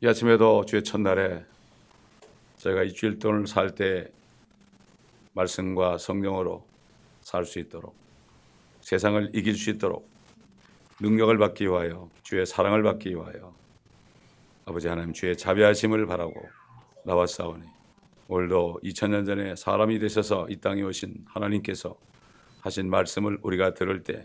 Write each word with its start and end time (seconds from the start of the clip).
이 0.00 0.06
아침에도 0.06 0.64
주의 0.64 0.84
첫날에 0.84 1.44
저희가 2.58 2.84
일주일 2.84 3.18
동안 3.18 3.46
살때 3.46 4.06
말씀과 5.32 5.98
성령으로 5.98 6.64
살 7.20 7.44
수 7.44 7.58
있도록 7.58 7.96
세상을 8.80 9.32
이길 9.34 9.56
수 9.56 9.70
있도록 9.70 10.08
능력을 11.00 11.36
받기 11.36 11.64
위하여 11.64 12.08
주의 12.22 12.46
사랑을 12.46 12.84
받기 12.84 13.10
위하여 13.10 13.52
아버지 14.66 14.86
하나님 14.86 15.12
주의 15.12 15.36
자비하심을 15.36 16.06
바라고 16.06 16.48
나왔사오니 17.04 17.64
오늘도 18.28 18.78
2000년 18.84 19.26
전에 19.26 19.56
사람이 19.56 19.98
되셔서 19.98 20.46
이 20.48 20.56
땅에 20.58 20.82
오신 20.82 21.24
하나님께서 21.26 21.98
하신 22.60 22.88
말씀을 22.88 23.38
우리가 23.42 23.74
들을 23.74 24.04
때 24.04 24.24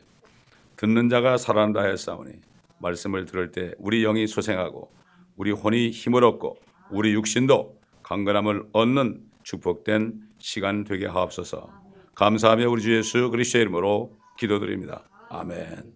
듣는 0.75 1.09
자가 1.09 1.37
살아난다 1.37 1.81
하였사오니 1.81 2.31
말씀을 2.77 3.25
들을 3.25 3.51
때 3.51 3.73
우리 3.79 4.03
영이 4.03 4.27
소생하고 4.27 5.02
우리 5.35 5.51
혼이 5.51 5.89
힘을 5.89 6.23
얻고 6.23 6.57
우리 6.91 7.13
육신도 7.13 7.79
강건함을 8.03 8.69
얻는 8.71 9.21
축복된 9.43 10.21
시간 10.37 10.83
되게 10.83 11.05
하옵소서. 11.05 11.69
감사하며 12.15 12.69
우리 12.69 12.81
주 12.81 12.95
예수 12.95 13.29
그리스도의 13.29 13.63
이름으로 13.63 14.17
기도드립니다. 14.37 15.03
아멘. 15.29 15.93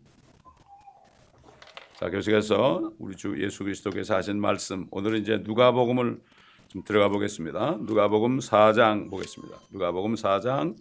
자, 1.96 2.10
계속해서 2.10 2.92
우리 3.00 3.16
주 3.16 3.36
예수 3.44 3.64
그리스도께서 3.64 4.16
하신 4.16 4.40
말씀 4.40 4.88
오늘은 4.92 5.22
이제 5.22 5.42
누가복음을 5.44 6.20
좀 6.68 6.84
들어가 6.84 7.10
보겠습니다. 7.10 7.78
누가복음 7.82 8.40
4장 8.40 9.10
보겠습니다. 9.10 9.58
누가복음 9.72 10.16
4장 10.16 10.76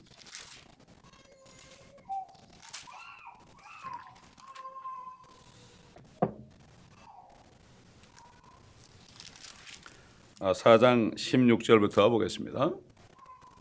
4장 10.40 11.14
16절부터 11.14 12.10
보겠습니다. 12.10 12.70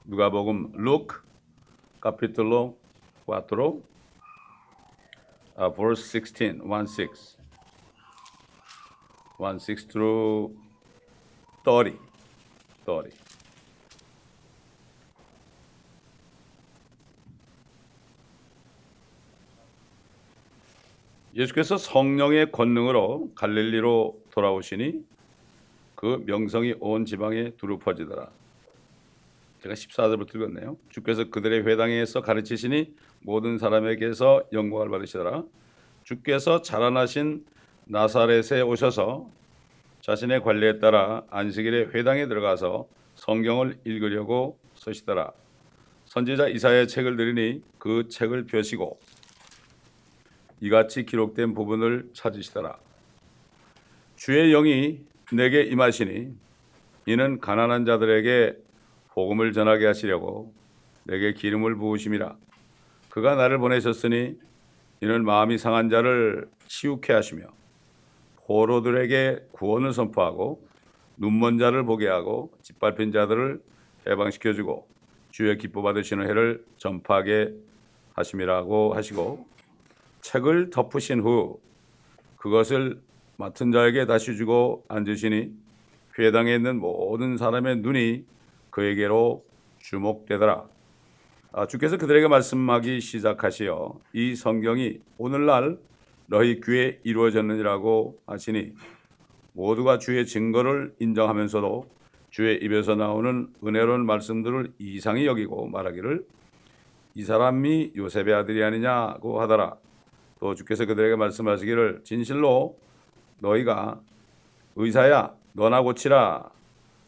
누가복음 0.04 0.74
루크 0.74 1.22
카피톨로 2.02 2.78
4 3.26 3.44
아, 5.56 5.72
verse 5.72 6.04
16 6.04 6.42
1 6.42 6.60
6 7.00 7.38
1 9.40 9.60
6 9.70 9.88
through 9.88 10.54
30 11.64 11.98
30 12.86 13.14
예수께서 21.36 21.78
성령의 21.78 22.52
권능으로 22.52 23.32
갈릴리로 23.34 24.20
돌아오시니 24.32 25.15
그 26.06 26.24
명성이 26.28 26.76
온 26.82 27.04
지방에 27.04 27.54
두루 27.58 27.80
퍼지더라. 27.80 28.30
제가 29.64 29.74
14절부터 29.74 30.36
읽었네요. 30.36 30.78
주께서 30.92 31.32
그들의 31.32 31.66
회당에서 31.66 32.22
가르치시니 32.22 32.94
모든 33.22 33.58
사람에게서 33.58 34.44
영광을 34.54 34.92
받으시더라. 34.92 35.44
주께서 36.04 36.62
자라나신 36.62 37.44
나사렛에 37.86 38.62
오셔서 38.62 39.28
자신의 40.02 40.44
관리에 40.44 40.78
따라 40.78 41.24
안식일에 41.32 41.86
회당에 41.96 42.28
들어가서 42.28 42.88
성경을 43.16 43.80
읽으려고 43.84 44.60
서시더라. 44.76 45.32
선지자 46.06 46.50
이사의 46.50 46.88
책을 46.88 47.18
들으니 47.18 47.64
그 47.80 48.10
책을 48.10 48.46
펴시고 48.46 49.00
이같이 50.62 51.04
기록된 51.04 51.56
부분을 51.56 52.12
찾으시더라. 52.14 52.78
주의 54.18 54.52
영이 54.52 55.15
내게 55.32 55.64
임하시니 55.64 56.34
이는 57.08 57.40
가난한 57.40 57.86
자들에게 57.86 58.58
복음을 59.10 59.54
전하게 59.54 59.86
하시려고 59.88 60.54
내게 61.04 61.34
기름을 61.34 61.76
부으심이라. 61.76 62.36
그가 63.10 63.36
나를 63.36 63.60
보내셨으니 63.60 64.38
이는 65.02 65.26
마음이 65.26 65.58
상한 65.58 65.90
자를 65.90 66.48
치유케 66.68 67.14
하시며 67.14 67.46
포로들에게 68.46 69.48
구원을 69.52 69.94
선포하고 69.94 70.66
눈먼 71.18 71.58
자를 71.58 71.84
보게 71.84 72.08
하고 72.08 72.52
짓밟힌 72.62 73.12
자들을 73.12 73.62
해방시켜 74.08 74.54
주고 74.54 74.88
주의 75.32 75.58
기뻐 75.58 75.82
받으시는 75.82 76.28
해를 76.28 76.64
전파하게 76.78 77.54
하심이라고 78.14 78.94
하시고 78.94 79.48
책을 80.22 80.70
덮으신 80.70 81.22
후 81.22 81.60
그것을 82.38 83.02
맡은 83.38 83.72
자에게 83.72 84.06
다시 84.06 84.36
주고 84.38 84.86
앉으시니 84.88 85.52
회당에 86.18 86.56
있는 86.56 86.80
모든 86.80 87.38
사람의 87.38 87.78
눈이 87.78 88.26
그에게로 88.70 89.44
주목되더라. 89.80 90.64
아, 91.52 91.68
주께서 91.68 91.98
그들에게 91.98 92.28
말씀하기 92.28 93.02
시작하시어 93.02 94.00
이 94.14 94.36
성경이 94.36 95.00
오늘날 95.18 95.78
너희 96.28 96.60
귀에 96.62 97.00
이루어졌느니라고 97.04 98.20
하시니 98.26 98.74
모두가 99.54 100.00
주의 100.00 100.26
증거를 100.26 100.96
인정하면서도 101.00 101.88
주의 102.30 102.58
입에서 102.62 102.96
나오는 102.96 103.48
은혜로운 103.64 104.06
말씀들을 104.06 104.74
이상히 104.80 105.26
여기고 105.26 105.68
말하기를 105.68 106.26
이 107.16 107.24
사람이 107.24 107.94
요셉의 107.96 108.34
아들이 108.34 108.64
아니냐고 108.64 109.40
하더라. 109.42 109.78
또 110.40 110.56
주께서 110.56 110.86
그들에게 110.86 111.16
말씀하시기를 111.16 112.02
진실로 112.04 112.78
너희가 113.40 114.00
의사야 114.76 115.34
너나 115.54 115.82
고치라 115.82 116.50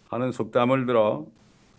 하는 0.10 0.32
속담을 0.32 0.86
들어 0.86 1.26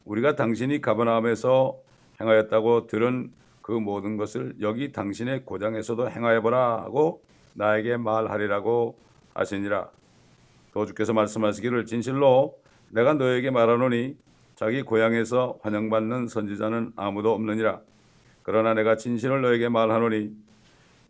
우리가 0.04 0.36
당신이 0.36 0.80
가버나움에서 0.80 1.76
행하였다고 2.20 2.86
들은 2.86 3.32
그 3.62 3.72
모든 3.72 4.16
것을 4.16 4.54
여기 4.60 4.92
당신의 4.92 5.44
고장에서도 5.44 6.10
행하여 6.10 6.40
보라 6.40 6.82
하고 6.82 7.22
나에게 7.54 7.96
말하리라고 7.96 8.96
하시니라. 9.34 9.90
또 10.72 10.86
주께서 10.86 11.12
말씀하시기를 11.12 11.86
진실로 11.86 12.58
내가 12.90 13.14
너에게 13.14 13.50
말하노니 13.50 14.16
자기 14.54 14.82
고향에서 14.82 15.58
환영받는 15.62 16.28
선지자는 16.28 16.92
아무도 16.96 17.32
없느니라. 17.32 17.80
그러나 18.42 18.74
내가 18.74 18.96
진실을 18.96 19.42
너에게 19.42 19.68
말하노니 19.68 20.32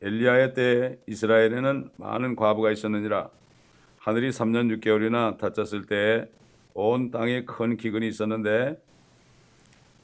엘리야의 0.01 0.55
때에 0.55 0.99
이스라엘에는 1.07 1.91
많은 1.97 2.37
과부가 2.37 2.71
있었느니라. 2.71 3.31
하늘이 3.99 4.31
3년 4.31 4.81
6개월이나 4.81 5.39
닫혔을 5.39 5.87
때에 5.87 6.31
온 6.75 7.11
땅에 7.11 7.45
큰 7.45 7.77
기근이 7.77 8.07
있었는데 8.07 8.81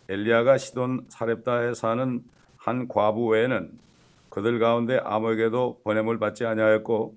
엘리야가 0.09 0.59
시돈 0.59 1.07
사렙다에 1.09 1.75
사는 1.75 2.23
한 2.57 2.89
과부 2.89 3.29
외에는 3.29 3.71
그들 4.29 4.59
가운데 4.59 4.99
아무에게도 5.03 5.81
보냄을 5.85 6.19
받지 6.19 6.45
아니하였고 6.45 7.15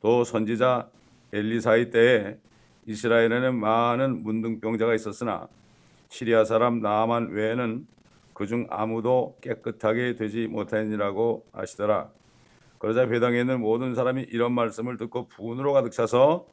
또 0.00 0.24
선지자 0.24 0.88
엘리사의 1.32 1.90
때에 1.90 2.38
이스라엘에는 2.86 3.58
많은 3.58 4.22
문둥병자가 4.22 4.94
있었으나 4.94 5.48
시리아 6.08 6.44
사람 6.44 6.80
나아만 6.80 7.30
외에는 7.30 7.86
그중 8.34 8.66
아무도 8.70 9.36
깨끗하게 9.40 10.16
되지 10.16 10.46
못하니라고 10.46 11.44
하시더라. 11.52 12.10
그러자 12.78 13.06
회당에 13.08 13.40
있는 13.40 13.60
모든 13.60 13.94
사람이 13.94 14.22
이런 14.30 14.52
말씀을 14.52 14.96
듣고 14.96 15.28
분으로 15.28 15.72
가득 15.72 15.92
차서 15.92 16.46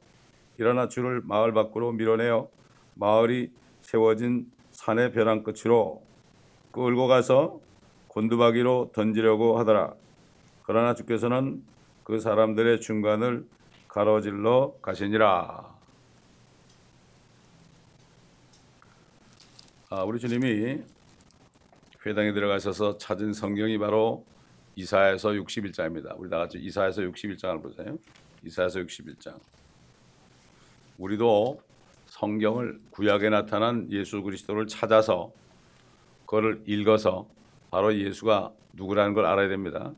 일어나 0.58 0.88
주를 0.88 1.22
마을 1.24 1.52
밖으로 1.52 1.92
밀어내어 1.92 2.48
마을이 2.94 3.50
세워진 3.80 4.50
산의 4.70 5.12
벼랑 5.12 5.42
끝으로 5.42 6.02
끌고 6.70 7.08
가서 7.08 7.60
곤두박이로 8.08 8.90
던지려고 8.92 9.58
하더라. 9.58 9.94
그러나 10.62 10.94
주께서는 10.94 11.64
그 12.04 12.20
사람들의 12.20 12.80
중간을 12.80 13.46
가로질러 13.88 14.74
가시니라. 14.82 15.74
아, 19.90 20.04
우리 20.04 20.20
주님이 20.20 20.82
회당에 22.06 22.32
들어가셔서 22.32 22.96
찾은 22.96 23.34
성경이 23.34 23.76
바로 23.78 24.24
이사야서 24.76 25.30
61장입니다. 25.30 26.18
우리 26.18 26.30
다 26.30 26.38
같이 26.38 26.58
이사야서 26.58 27.02
61장을 27.02 27.62
보세요. 27.62 27.98
이사야서 28.44 28.80
61장. 28.80 29.38
우리도 30.98 31.60
성경을 32.06 32.80
구약에 32.90 33.28
나타난 33.28 33.90
예수 33.92 34.22
그리스도를 34.22 34.66
찾아서 34.66 35.32
그거를 36.24 36.62
읽어서 36.66 37.28
바로 37.70 37.94
예수가 37.94 38.52
누구라는 38.72 39.14
걸 39.14 39.26
알아야 39.26 39.48
됩니다. 39.48 39.92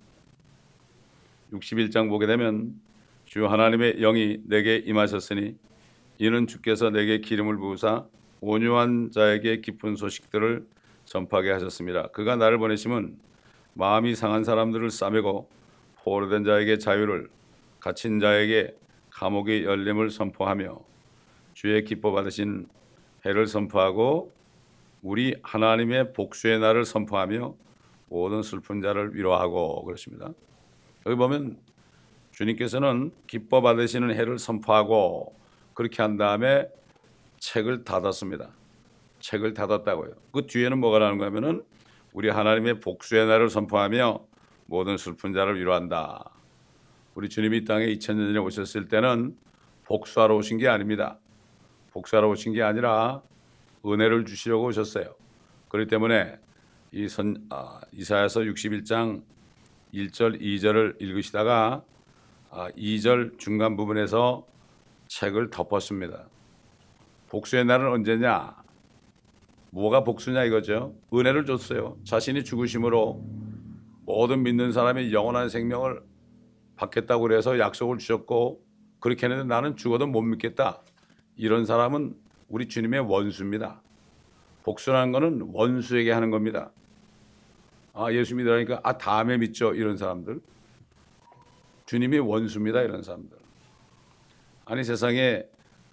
61장 1.53 2.09
보게 2.09 2.27
되면 2.27 2.81
주 3.25 3.47
하나님의 3.47 4.01
영이 4.01 4.43
내게 4.47 4.77
임하셨으니 4.77 5.57
이는 6.19 6.47
주께서 6.47 6.91
내게 6.91 7.19
기름을 7.19 7.59
부으사 7.59 8.07
온유한 8.41 9.11
자에게 9.11 9.61
깊은 9.61 9.97
소식들을 9.97 10.67
전파하게 11.05 11.51
하셨습니다. 11.53 12.09
그가 12.09 12.37
나를 12.37 12.59
보내심은 12.59 13.19
마음이 13.75 14.15
상한 14.15 14.45
사람들을 14.45 14.91
싸매고 14.91 15.49
포로된 16.03 16.45
자에게 16.45 16.79
자유를 16.79 17.29
갇힌 17.81 18.21
자에게 18.21 18.77
감옥의 19.11 19.65
열림을 19.65 20.11
선포하며 20.11 20.81
주의 21.55 21.85
기뻐 21.85 22.13
받으신 22.13 22.67
해를 23.25 23.47
선포하고 23.47 24.33
우리 25.03 25.35
하나님의 25.43 26.13
복수의 26.13 26.61
날을 26.61 26.85
선포하며 26.85 27.55
모든 28.09 28.43
슬픈 28.43 28.81
자를 28.81 29.15
위로하고 29.15 29.85
그렇습니다. 29.85 30.31
여기 31.07 31.17
보면 31.17 31.59
주님께서는 32.33 33.13
기뻐 33.27 33.61
받으시는 33.61 34.15
해를 34.15 34.39
선포하고 34.39 35.35
그렇게 35.75 36.03
한 36.03 36.17
다음에 36.17 36.69
책을 37.39 37.85
닫았습니다. 37.85 38.51
책을 39.23 39.55
닫았다고요. 39.55 40.11
그 40.33 40.47
뒤에는 40.47 40.79
뭐가 40.79 40.99
나는 40.99 41.17
거냐면은 41.17 41.63
우리 42.13 42.29
하나님의 42.29 42.81
복수의 42.81 43.27
날을 43.27 43.49
선포하며 43.49 44.27
모든 44.67 44.97
슬픈 44.99 45.33
자를 45.33 45.59
위로한다. 45.59 46.31
우리 47.15 47.29
주님이 47.29 47.59
이 47.59 47.65
땅에 47.65 47.87
2000년 47.87 48.29
전에 48.29 48.39
오셨을 48.39 48.89
때는 48.89 49.37
복수하러 49.85 50.37
오신 50.37 50.59
게 50.59 50.69
아닙니다. 50.69 51.19
복수하러 51.93 52.29
오신 52.29 52.53
게 52.53 52.63
아니라 52.63 53.23
은혜를 53.85 54.25
주시려고 54.25 54.67
오셨어요. 54.67 55.15
그렇기 55.69 55.89
때문에 55.89 56.39
이 56.93 57.09
선, 57.09 57.47
아, 57.51 57.81
이사야서 57.93 58.41
61장 58.41 59.23
1절, 59.95 60.41
2절을 60.41 61.01
읽으시다가 61.01 61.83
아, 62.51 62.71
2절 62.77 63.39
중간 63.39 63.77
부분에서 63.77 64.47
책을 65.09 65.51
덮었습니다. 65.51 66.27
복수의 67.29 67.65
날은 67.65 67.91
언제냐? 67.91 68.62
뭐가 69.73 70.05
복수냐 70.05 70.45
이거죠. 70.45 70.95
은혜를 71.15 71.47
줬어요. 71.47 71.97
자신이 72.05 72.45
죽으심으로 72.45 73.25
모든 74.05 74.43
믿는 74.43 74.71
사람이 74.71 75.15
영원한 75.15 75.49
생명을 75.49 76.03
받겠다고 76.77 77.23
그래서 77.23 77.59
약속을 77.59 77.97
주셨고 77.99 78.63
그렇게 79.01 79.27
했는데 79.27 79.49
나는 79.49 79.77
죽어도 79.77 80.07
못 80.07 80.21
믿겠다. 80.21 80.83
이런 81.37 81.65
사람은 81.65 82.15
우리 82.49 82.69
주님의 82.69 83.01
원수입니다. 83.01 83.81
복수라는 84.63 85.11
것은 85.11 85.51
원수에게 85.55 86.13
하는 86.13 86.31
겁니다. 86.31 86.71
아, 87.95 88.13
예수 88.13 88.35
믿으라니까 88.37 88.81
아, 88.83 88.99
다음에 88.99 89.39
믿죠. 89.39 89.73
이런 89.73 89.97
사람들. 89.97 90.41
주님이 91.87 92.19
원수입니다. 92.19 92.83
이런 92.83 93.03
사람들. 93.03 93.39
아니 94.67 94.85
세상에 94.85 95.45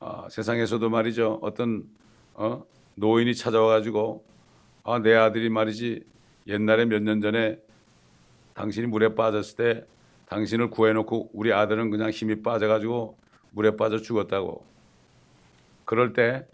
어, 0.01 0.27
세상에서도 0.29 0.89
말이죠. 0.89 1.39
어떤 1.41 1.85
어, 2.33 2.63
노인이 2.99 3.33
찾아와 3.33 3.67
가지고 3.69 4.23
아, 4.83 4.99
내 4.99 5.13
아들이 5.15 5.49
말이지 5.49 6.03
옛날에 6.47 6.85
몇 6.85 7.01
년 7.01 7.21
전에 7.21 7.57
당신이 8.53 8.87
물에 8.87 9.15
빠졌을 9.15 9.55
때 9.55 9.85
당신을 10.27 10.69
구해놓고 10.69 11.29
우리 11.33 11.53
아들은 11.53 11.91
그냥 11.91 12.09
힘이 12.09 12.41
빠져가지고 12.41 13.17
물에 13.51 13.77
빠져 13.77 13.97
죽었다고. 13.99 14.65
그럴 15.85 16.13
때 16.13 16.45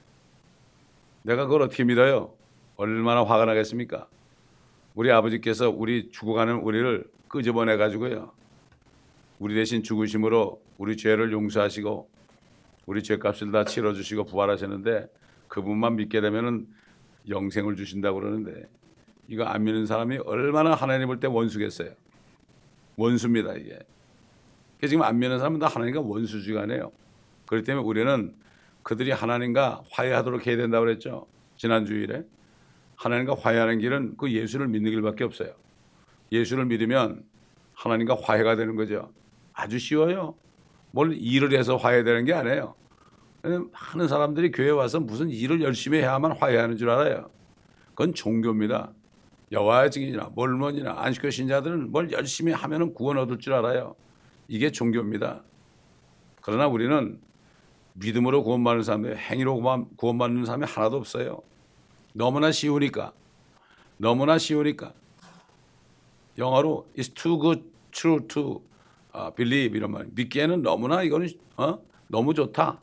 내가 1.24 1.46
그걸 1.46 1.64
어떻게 1.64 1.84
믿어요? 1.84 2.34
얼마나 2.78 3.24
화가 3.24 3.46
나겠습니까? 3.46 4.08
우리 4.94 5.12
아버지께서 5.12 5.70
우리 5.70 6.12
죽어가는 6.12 6.58
우리를 6.58 7.06
끄집어내 7.28 7.76
가지고요. 7.78 8.32
우리 9.40 9.56
대신 9.56 9.82
죽으심으로 9.82 10.62
우리 10.78 10.96
죄를 10.96 11.32
용서하시고 11.32 12.08
우리 12.86 13.02
죄값을 13.02 13.52
다 13.52 13.66
치러주시고 13.66 14.26
부활하셨는데 14.26 15.08
그분만 15.48 15.96
믿게 15.96 16.22
되면은 16.22 16.68
영생을 17.30 17.76
주신다고 17.76 18.20
그러는데 18.20 18.68
이거 19.28 19.44
안 19.46 19.64
믿는 19.64 19.86
사람이 19.86 20.18
얼마나 20.20 20.76
하나님 20.76 21.08
볼 21.08 21.20
때 21.20 21.28
원수겠어요. 21.28 21.92
원수입니다 22.98 23.54
이게. 23.54 23.80
그래서 24.78 24.92
지금 24.92 25.04
안 25.04 25.20
믿는 25.20 25.38
사람은 25.40 25.60
다 25.60 25.68
하나님과 25.68 26.02
원수지간해요. 26.02 26.92
그렇기 27.48 27.66
때문에 27.66 27.86
우리는 27.86 28.36
그들이 28.84 29.12
하나님과 29.12 29.84
화해하도록 29.92 30.46
해야 30.46 30.58
된다고 30.58 30.86
그랬죠. 30.86 31.26
지난 31.58 31.86
주일에 31.86 32.24
하나님과 32.96 33.36
화해하는 33.40 33.80
길은 33.80 34.18
그 34.18 34.32
예수를 34.32 34.68
믿는 34.68 34.92
길밖에 34.92 35.24
없어요. 35.24 35.54
예수를 36.32 36.66
믿으면 36.66 37.24
하나님과 37.74 38.18
화해가 38.22 38.56
되는 38.56 38.76
거죠. 38.76 39.12
아주 39.54 39.80
쉬워요. 39.80 40.36
뭘 40.92 41.14
일을 41.14 41.58
해서 41.58 41.76
화해되는 41.78 42.26
게 42.26 42.34
아니에요. 42.34 42.76
많은 43.46 44.08
사람들이 44.08 44.52
교회 44.52 44.70
와서 44.70 45.00
무슨 45.00 45.30
일을 45.30 45.62
열심히 45.62 46.00
해야만 46.00 46.34
화해하는 46.34 46.78
줄 46.78 46.90
알아요. 46.90 47.30
그건 47.90 48.14
종교입니다. 48.14 48.92
여호와의 49.52 49.92
증인이나 49.92 50.32
몰몬이나 50.34 50.96
안식교 50.98 51.30
신자들은 51.30 51.92
뭘 51.92 52.12
열심히 52.12 52.52
하면은 52.52 52.94
구원 52.94 53.18
얻을 53.18 53.40
줄 53.40 53.54
알아요. 53.54 53.96
이게 54.48 54.72
종교입니다. 54.72 55.44
그러나 56.42 56.68
우리는 56.68 57.20
믿음으로 57.94 58.44
구원받는 58.44 58.84
사람들, 58.84 59.18
행위로 59.18 59.62
구원받는 59.96 60.46
사람이 60.46 60.66
하나도 60.66 60.98
없어요. 60.98 61.42
너무나 62.14 62.52
쉬우니까. 62.52 63.14
너무나 63.98 64.38
쉬우니까. 64.38 64.94
영어로 66.38 66.88
is 66.98 67.10
too 67.12 67.40
good, 67.40 67.64
true 67.92 68.28
to 68.28 68.62
uh, 69.16 69.34
believe 69.36 69.78
이런 69.78 69.92
말. 69.92 70.06
믿기에는 70.12 70.62
너무나 70.62 71.04
이거는 71.04 71.30
어? 71.56 71.80
너무 72.08 72.34
좋다. 72.34 72.80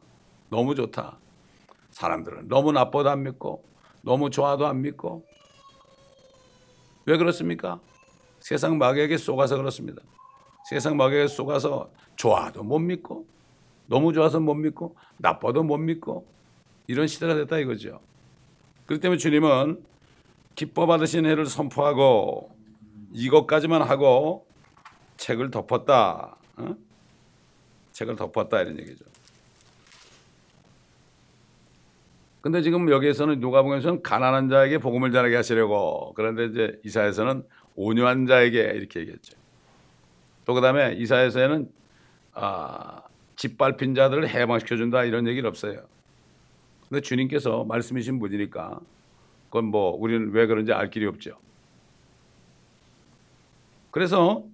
너무 0.53 0.75
좋다. 0.75 1.17
사람들은 1.93 2.49
너무 2.49 2.73
나빠도 2.73 3.09
안 3.09 3.23
믿고 3.23 3.65
너무 4.03 4.29
좋아도 4.29 4.67
안 4.67 4.83
믿고 4.83 5.25
왜 7.07 7.17
그렇습니까? 7.17 7.81
세상 8.39 8.77
마귀에게 8.77 9.17
속아서 9.17 9.57
그렇습니다. 9.57 10.03
세상 10.69 10.99
마귀에게 10.99 11.29
속아서 11.29 11.91
좋아도 12.17 12.63
못 12.63 12.79
믿고 12.81 13.27
너무 13.87 14.13
좋아서 14.13 14.41
못 14.41 14.53
믿고 14.55 14.95
나빠도 15.17 15.63
못 15.63 15.79
믿고 15.79 16.27
이런 16.87 17.07
시대가 17.07 17.35
됐다 17.35 17.57
이거죠. 17.59 18.01
그렇기 18.85 19.01
때문에 19.01 19.17
주님은 19.17 19.83
기뻐 20.55 20.85
받으신 20.85 21.25
해를 21.25 21.47
선포하고 21.47 22.55
이것까지만 23.13 23.81
하고 23.81 24.47
책을 25.17 25.51
덮었다. 25.51 26.37
어? 26.59 26.77
책을 27.93 28.17
덮었다 28.17 28.61
이런 28.61 28.79
얘기죠. 28.81 29.12
근데 32.43 32.61
지금 32.61 32.91
여기에서는 32.91 33.39
누가복음에서는 33.39 34.03
가난한 34.03 34.49
자에게 34.49 34.79
복음을 34.79 35.13
전하게 35.13 35.37
하시려고 35.37 36.13
그런데 36.15 36.47
이제 36.47 36.81
이사에서는 36.85 37.45
온유한 37.77 38.27
자에게 38.27 38.61
이렇게 38.75 39.01
얘기했죠. 39.01 39.39
또 40.45 40.53
그다음에 40.53 40.95
이사에서는 40.95 41.71
아, 42.35 43.03
짓밟힌 43.37 43.95
자들을 43.95 44.29
해방시켜 44.29 44.77
준다 44.77 45.05
이런 45.05 45.29
얘기는 45.29 45.49
없어요. 45.49 45.83
근데 46.89 47.01
주님께서 47.01 47.65
말씀이신 47.65 48.19
분이니까 48.19 48.81
그건 49.47 49.67
뭐 49.67 49.95
우리는 49.97 50.33
왜 50.33 50.47
그런지 50.47 50.73
알 50.73 50.91
길이 50.91 51.07
없죠. 51.07 51.39
그래서 53.93 54.45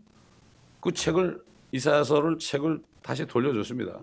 그 0.81 0.93
책을 0.93 1.43
이사야서를 1.73 2.39
책을 2.39 2.81
다시 3.03 3.25
돌려줬습니다. 3.25 3.99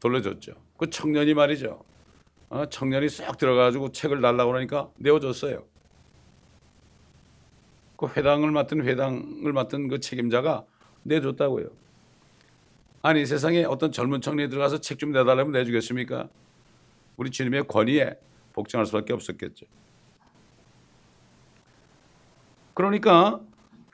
돌려줬죠. 0.00 0.52
그 0.76 0.90
청년이 0.90 1.32
말이죠. 1.32 1.82
어, 2.54 2.66
청년이 2.66 3.08
쏙 3.08 3.36
들어가지고 3.36 3.90
책을 3.90 4.20
달라고 4.20 4.52
그러니까 4.52 4.88
내어줬어요. 4.98 5.64
그 7.96 8.06
회당을 8.06 8.52
맡은 8.52 8.86
회당을 8.86 9.52
맡은 9.52 9.88
그 9.88 9.98
책임자가 9.98 10.64
내줬다고요. 11.02 11.66
아니 13.02 13.26
세상에 13.26 13.64
어떤 13.64 13.90
젊은 13.90 14.20
청년이 14.20 14.50
들어가서 14.50 14.80
책 14.80 14.98
좀 14.98 15.10
내달라면 15.10 15.50
내주겠습니까? 15.50 16.28
우리 17.16 17.32
주님의 17.32 17.66
권위에 17.66 18.20
복종할 18.52 18.86
수밖에 18.86 19.12
없었겠죠. 19.12 19.66
그러니까 22.72 23.40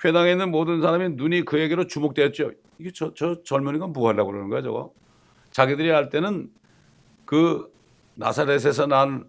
회당에 0.05 0.33
있는 0.33 0.51
모든 0.51 0.83
사람이 0.83 1.15
눈이 1.15 1.47
그에게로 1.47 1.87
주목되었죠. 1.87 2.53
이게 2.79 2.91
저, 2.93 3.15
저 3.15 3.43
젊은이가 3.43 3.87
뭐 3.87 4.09
하려고 4.09 4.33
그러는 4.33 4.51
거야 4.51 4.61
저거? 4.61 4.93
자기들이 5.51 5.89
할 5.89 6.11
때는 6.11 6.51
그 7.25 7.80
나사렛에서 8.21 8.87
난 8.87 9.25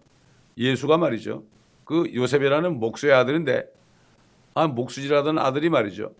예수가 0.58 0.98
말이죠. 0.98 1.44
그 1.84 2.12
요셉이라는 2.14 2.78
목수의 2.78 3.14
아들인데 3.14 3.64
아 4.54 4.66
목수질하던 4.66 5.38
아들이 5.38 5.70
말이죠. 5.70 6.14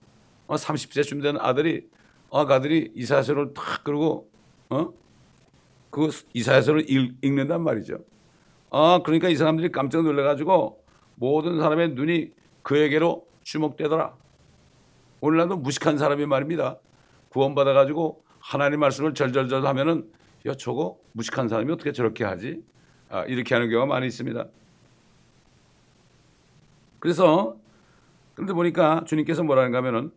어, 0.46 0.54
30세쯤 0.54 1.22
된 1.22 1.36
아들이 1.38 1.86
어, 2.30 2.46
그 2.46 2.54
아들이 2.54 2.90
이사야서를 2.94 3.52
탁 3.52 3.84
그러고 3.84 4.30
어? 4.70 4.88
그 5.90 6.08
이사야서를 6.32 6.86
읽는단 7.22 7.62
말이죠. 7.62 7.98
아 8.70 9.00
그러니까 9.04 9.28
이 9.28 9.36
사람들이 9.36 9.70
깜짝 9.70 10.02
놀래 10.02 10.22
가지고 10.22 10.82
모든 11.16 11.58
사람의 11.60 11.90
눈이 11.90 12.30
그에게로 12.62 13.26
주목되더라. 13.42 14.14
오늘날도 15.20 15.58
무식한 15.58 15.98
사람이 15.98 16.24
말입니다. 16.24 16.78
구원받아 17.28 17.74
가지고 17.74 18.24
하나님 18.38 18.80
말씀을 18.80 19.12
절절절 19.12 19.66
하면은 19.66 20.10
야 20.46 20.54
저거 20.54 20.98
무식한 21.12 21.48
사람이 21.48 21.72
어떻게 21.72 21.92
저렇게 21.92 22.24
하지? 22.24 22.62
아, 23.08 23.24
이렇게 23.24 23.54
하는 23.54 23.70
경우가 23.70 23.86
많이 23.86 24.06
있습니다. 24.06 24.46
그래서 26.98 27.56
그런데 28.34 28.52
보니까 28.52 29.04
주님께서 29.06 29.44
뭐라는가 29.44 29.78
하면은 29.78 30.10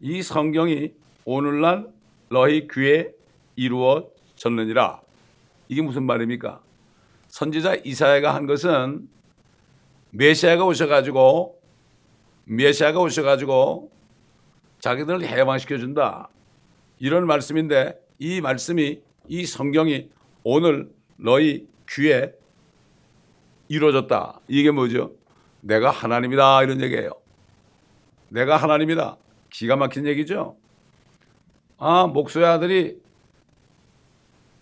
이 0.00 0.22
성경이 0.22 0.92
오늘날 1.24 1.88
너희 2.28 2.68
귀에 2.68 3.12
이루어졌느니라. 3.56 5.00
이게 5.68 5.82
무슨 5.82 6.04
말입니까? 6.04 6.60
선지자 7.28 7.76
이사야가 7.84 8.34
한 8.34 8.46
것은 8.46 9.08
메시아가 10.10 10.64
오셔가지고 10.64 11.60
메시아가 12.44 13.00
오셔가지고 13.00 13.90
자기들을 14.80 15.22
해방시켜 15.22 15.78
준다 15.78 16.28
이런 16.98 17.26
말씀인데 17.26 17.98
이 18.18 18.40
말씀이 18.40 19.00
이 19.28 19.46
성경이 19.46 20.10
오늘 20.44 20.90
너희 21.16 21.66
귀에 21.88 22.32
이루어졌다 23.68 24.40
이게 24.48 24.70
뭐죠? 24.70 25.14
내가 25.60 25.90
하나님이다 25.90 26.62
이런 26.64 26.80
얘기예요. 26.80 27.12
내가 28.28 28.56
하나님이다 28.56 29.16
기가 29.50 29.76
막힌 29.76 30.06
얘기죠. 30.06 30.56
아 31.78 32.06
목소의 32.06 32.46
아들이 32.46 33.00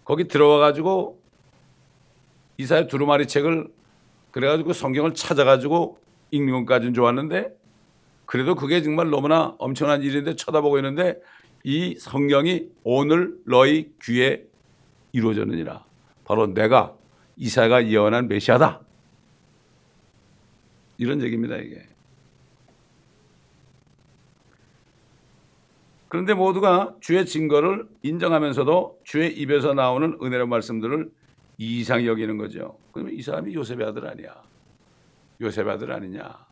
거기 0.05 0.26
들어와 0.26 0.59
가지고 0.59 1.21
이사야 2.59 2.87
두루마리 2.87 3.26
책을 3.26 3.69
그래 4.31 4.49
가지고 4.49 4.73
성경을 4.73 5.14
찾아 5.14 5.45
가지고 5.45 5.99
읽는 6.31 6.52
것까지는 6.64 6.95
좋았는데 6.95 7.57
그래도 8.26 8.55
그게 8.55 8.83
정말 8.83 9.11
너무나 9.11 9.55
엄청난 9.59 10.02
일인데 10.02 10.37
쳐다보고 10.37 10.79
있는데 10.79 11.21
이 11.64 11.97
성경이 11.99 12.69
오늘 12.85 13.37
너희 13.47 13.93
귀에 14.02 14.50
이루어졌느니라. 15.12 15.85
바로 16.25 16.47
내가 16.47 16.95
이사야가 17.37 17.88
예언한 17.88 18.29
메시아다. 18.29 18.81
이런 20.99 21.23
얘기입니다, 21.23 21.57
이게. 21.57 21.87
그런데 26.09 26.35
모두가 26.35 26.97
주의 27.00 27.25
증거를 27.25 27.88
인정하면서도 28.02 29.00
주의 29.05 29.33
입에서 29.38 29.75
나오는 29.75 30.19
은혜로 30.21 30.49
말씀들을 30.49 31.11
이상히 31.57 32.07
여기는 32.07 32.37
거죠. 32.37 32.76
그러면 32.93 33.14
이 33.14 33.23
사람이 33.23 33.55
요셉의 33.55 33.87
아들 33.87 34.09
아니야. 34.09 34.43
요셉의 35.40 35.73
아들 35.73 35.93
아니냐. 35.93 36.47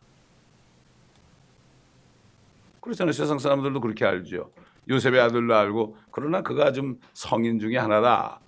그렇잖아요. 2.79 3.11
세상 3.11 3.37
사람들도 3.37 3.81
그렇게 3.81 4.05
알죠. 4.05 4.51
요셉의 4.89 5.19
아들로 5.19 5.55
알고 5.55 5.97
그러나 6.11 6.41
그가 6.41 6.71
좀 6.71 6.99
성인 7.13 7.59
중에 7.59 7.77
하나다. 7.77 8.39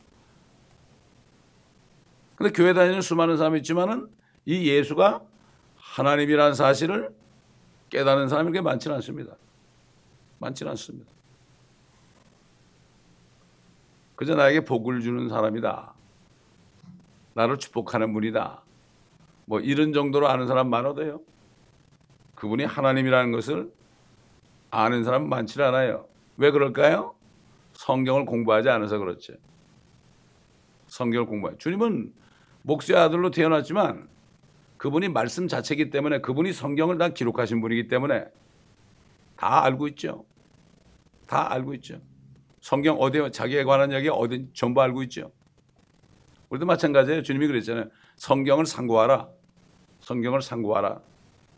근데 2.41 2.53
교회 2.53 2.73
다니는 2.73 3.01
수많은 3.01 3.37
사람이 3.37 3.59
있지만은 3.59 4.07
이 4.45 4.67
예수가 4.67 5.21
하나님이라는 5.75 6.55
사실을 6.55 7.13
깨닫는 7.91 8.29
사람이 8.29 8.49
그렇게 8.49 8.63
많지는 8.63 8.95
않습니다. 8.95 9.35
많지는 10.39 10.71
않습니다. 10.71 11.11
그저 14.15 14.33
나에게 14.33 14.61
복을 14.61 15.01
주는 15.01 15.29
사람이다. 15.29 15.93
나를 17.35 17.59
축복하는 17.59 18.11
분이다. 18.11 18.63
뭐 19.45 19.59
이런 19.59 19.93
정도로 19.93 20.27
아는 20.27 20.47
사람 20.47 20.67
많아도요. 20.71 21.21
그분이 22.33 22.63
하나님이라는 22.63 23.31
것을 23.33 23.71
아는 24.71 25.03
사람 25.03 25.29
많지 25.29 25.61
않아요. 25.61 26.07
왜 26.37 26.49
그럴까요? 26.49 27.13
성경을 27.73 28.25
공부하지 28.25 28.67
않아서 28.69 28.97
그렇죠. 28.97 29.33
성경을 30.87 31.27
공부해. 31.27 31.55
주님은 31.59 32.20
목수의 32.63 32.99
아들로 32.99 33.31
태어났지만 33.31 34.07
그분이 34.77 35.09
말씀 35.09 35.47
자체이기 35.47 35.89
때문에 35.89 36.21
그분이 36.21 36.53
성경을 36.53 36.97
다 36.97 37.09
기록하신 37.09 37.61
분이기 37.61 37.87
때문에 37.87 38.25
다 39.35 39.63
알고 39.63 39.87
있죠. 39.89 40.25
다 41.27 41.51
알고 41.51 41.73
있죠. 41.75 41.99
성경 42.59 42.97
어디에 42.99 43.31
자기에 43.31 43.63
관한 43.63 43.91
이야기 43.91 44.09
어디 44.09 44.47
전부 44.53 44.81
알고 44.81 45.03
있죠. 45.03 45.31
우리도 46.49 46.65
마찬가지예요. 46.65 47.23
주님이 47.23 47.47
그랬잖아요. 47.47 47.85
성경을 48.17 48.65
상고하라. 48.65 49.29
성경을 50.01 50.41
상고하라. 50.41 50.99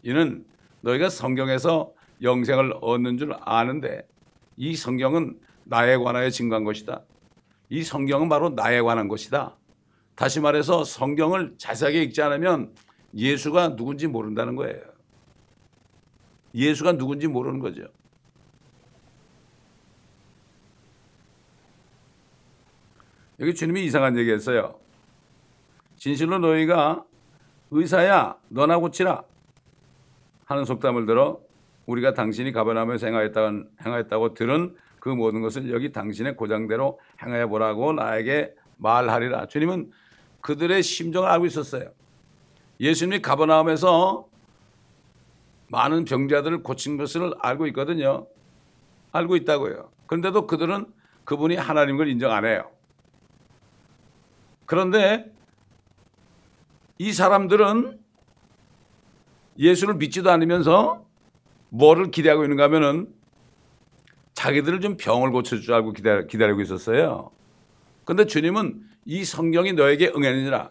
이는 0.03 0.45
너희가 0.81 1.09
성경에서 1.09 1.93
영생을 2.21 2.73
얻는 2.81 3.17
줄 3.17 3.33
아는데 3.41 4.07
이 4.55 4.75
성경은 4.75 5.39
나에 5.63 5.97
관하여 5.97 6.29
증거한 6.29 6.63
것이다. 6.63 7.01
이 7.69 7.83
성경은 7.83 8.29
바로 8.29 8.49
나에 8.49 8.81
관한 8.81 9.07
것이다. 9.07 9.55
다시 10.15 10.39
말해서 10.39 10.83
성경을 10.83 11.55
자세하게 11.57 12.03
읽지 12.03 12.21
않으면 12.21 12.73
예수가 13.15 13.75
누군지 13.75 14.07
모른다는 14.07 14.55
거예요. 14.55 14.81
예수가 16.53 16.93
누군지 16.93 17.27
모르는 17.27 17.59
거죠. 17.59 17.87
여기 23.39 23.55
주님이 23.55 23.83
이상한 23.85 24.17
얘기 24.17 24.31
했어요. 24.31 24.79
진실로 25.95 26.37
너희가 26.37 27.03
의사야 27.71 28.37
너나 28.49 28.77
고치라 28.77 29.23
하는 30.45 30.65
속담을 30.65 31.05
들어 31.05 31.41
우리가 31.87 32.13
당신이 32.13 32.51
가버나움에서 32.51 33.07
행하였다고, 33.07 33.63
행하였다고 33.85 34.33
들은 34.35 34.75
그 34.99 35.09
모든 35.09 35.41
것을 35.41 35.71
여기 35.71 35.91
당신의 35.91 36.35
고장대로 36.37 36.99
행하여 37.21 37.47
보라고 37.47 37.93
나에게 37.93 38.53
말하리라. 38.77 39.47
주님은 39.47 39.91
그들의 40.43 40.83
심정을 40.83 41.29
알고 41.29 41.45
있었어요. 41.45 41.91
예수님이 42.79 43.21
가버나움에서 43.21 44.27
많은 45.69 46.03
병자들을 46.03 46.63
고친 46.63 46.97
것을 46.97 47.33
알고 47.39 47.65
있거든요. 47.67 48.27
알고 49.13 49.37
있다고요. 49.37 49.89
그런데도 50.05 50.45
그들은 50.45 50.85
그분이 51.23 51.55
하나님을 51.55 52.09
인정 52.09 52.31
안 52.31 52.45
해요. 52.45 52.69
그런데 54.65 55.31
이 56.97 57.13
사람들은 57.13 57.99
예수를 59.57 59.95
믿지도 59.95 60.29
않으면서 60.29 61.05
뭐를 61.69 62.11
기대하고 62.11 62.43
있는가 62.43 62.63
하면은 62.63 63.07
자기들을 64.33 64.81
좀 64.81 64.97
병을 64.97 65.31
고쳐줄 65.31 65.61
줄 65.61 65.73
알고 65.73 65.93
기다리고 66.27 66.59
있었어요. 66.59 67.31
근데 68.03 68.25
주님은 68.25 68.92
이 69.05 69.25
성경이 69.25 69.73
너에게 69.73 70.11
응했느니라. 70.15 70.69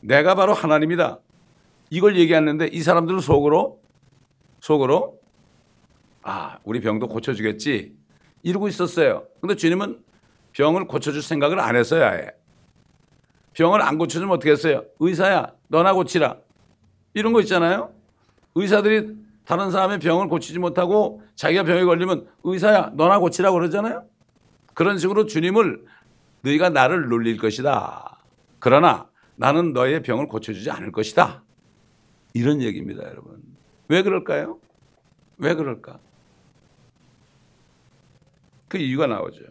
내가 0.00 0.34
바로 0.34 0.52
하나님이다. 0.54 1.18
이걸 1.90 2.16
얘기했는데 2.16 2.66
이 2.66 2.80
사람들은 2.80 3.20
속으로 3.20 3.80
속으로 4.60 5.20
아, 6.22 6.58
우리 6.64 6.80
병도 6.80 7.08
고쳐 7.08 7.34
주겠지. 7.34 7.96
이러고 8.42 8.68
있었어요. 8.68 9.26
근데 9.40 9.56
주님은 9.56 10.02
병을 10.52 10.86
고쳐 10.86 11.12
줄 11.12 11.22
생각을 11.22 11.60
안 11.60 11.76
했어요, 11.76 12.04
아예. 12.04 12.30
병을 13.54 13.82
안 13.82 13.98
고쳐 13.98 14.18
주면 14.18 14.34
어떻게 14.34 14.50
했어요? 14.50 14.84
의사야, 15.00 15.52
너나 15.68 15.92
고치라. 15.94 16.36
이런 17.14 17.32
거 17.32 17.40
있잖아요. 17.40 17.92
의사들이 18.54 19.16
다른 19.44 19.70
사람의 19.70 19.98
병을 19.98 20.28
고치지 20.28 20.58
못하고 20.58 21.22
자기가 21.34 21.64
병에 21.64 21.84
걸리면 21.84 22.28
의사야 22.44 22.92
너나 22.94 23.18
고치라고 23.18 23.54
그러잖아요. 23.58 24.04
그런 24.74 24.98
식으로 24.98 25.26
주님을 25.26 25.84
너희가 26.42 26.70
나를 26.70 27.08
놀릴 27.08 27.38
것이다. 27.38 28.18
그러나 28.58 29.08
나는 29.36 29.72
너의 29.72 30.02
병을 30.02 30.28
고쳐주지 30.28 30.70
않을 30.70 30.92
것이다. 30.92 31.42
이런 32.34 32.62
얘기입니다, 32.62 33.04
여러분. 33.04 33.42
왜 33.88 34.02
그럴까요? 34.02 34.58
왜 35.38 35.54
그럴까? 35.54 35.98
그 38.68 38.78
이유가 38.78 39.06
나오죠. 39.06 39.44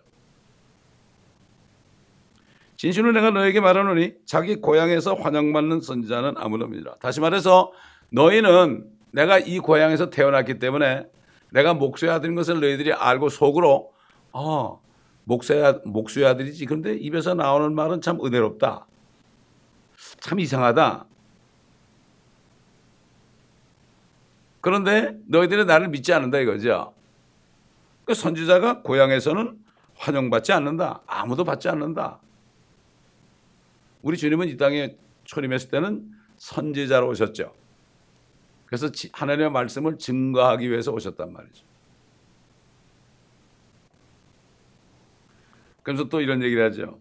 진실로 2.77 3.11
내가 3.11 3.29
너에게 3.29 3.61
말하노니 3.61 4.15
자기 4.25 4.55
고향에서 4.55 5.13
환영받는 5.13 5.81
선지자는 5.81 6.37
없느니라. 6.37 6.95
다시 6.95 7.19
말해서 7.19 7.71
너희는 8.09 8.89
내가 9.11 9.37
이 9.37 9.59
고향에서 9.59 10.09
태어났기 10.09 10.57
때문에 10.57 11.05
내가 11.51 11.75
목수의 11.75 12.11
아들인 12.11 12.33
것을 12.33 12.59
너희들이 12.59 12.93
알고 12.93 13.29
속으로 13.29 13.91
어, 14.31 14.81
목수의, 15.23 15.81
목수의 15.85 16.25
아들이지. 16.25 16.65
그런데 16.65 16.93
입에서 16.95 17.33
나오는 17.33 17.73
말은 17.73 18.01
참 18.01 18.19
은혜롭다. 18.23 18.85
참 20.19 20.39
이상하다. 20.39 21.05
그런데 24.61 25.17
너희들은 25.27 25.65
나를 25.65 25.89
믿지 25.89 26.13
않는다 26.13 26.39
이거죠. 26.39 26.93
그 28.05 28.13
선지자가 28.13 28.81
고향에서는 28.81 29.59
환영받지 29.95 30.51
않는다. 30.53 31.01
아무도 31.05 31.43
받지 31.43 31.69
않는다. 31.69 32.19
우리 34.01 34.17
주님은 34.17 34.49
이 34.49 34.57
땅에 34.57 34.95
초림했을 35.25 35.69
때는 35.69 36.11
선지자로 36.37 37.07
오셨죠. 37.09 37.53
그래서 38.65 38.89
하나님의 39.13 39.51
말씀을 39.51 39.97
증거하기 39.97 40.69
위해서 40.69 40.91
오셨단 40.91 41.31
말이죠. 41.33 41.70
그래서 45.83 46.05
또 46.09 46.21
이런 46.21 46.43
얘기를 46.43 46.63
하죠. 46.65 46.99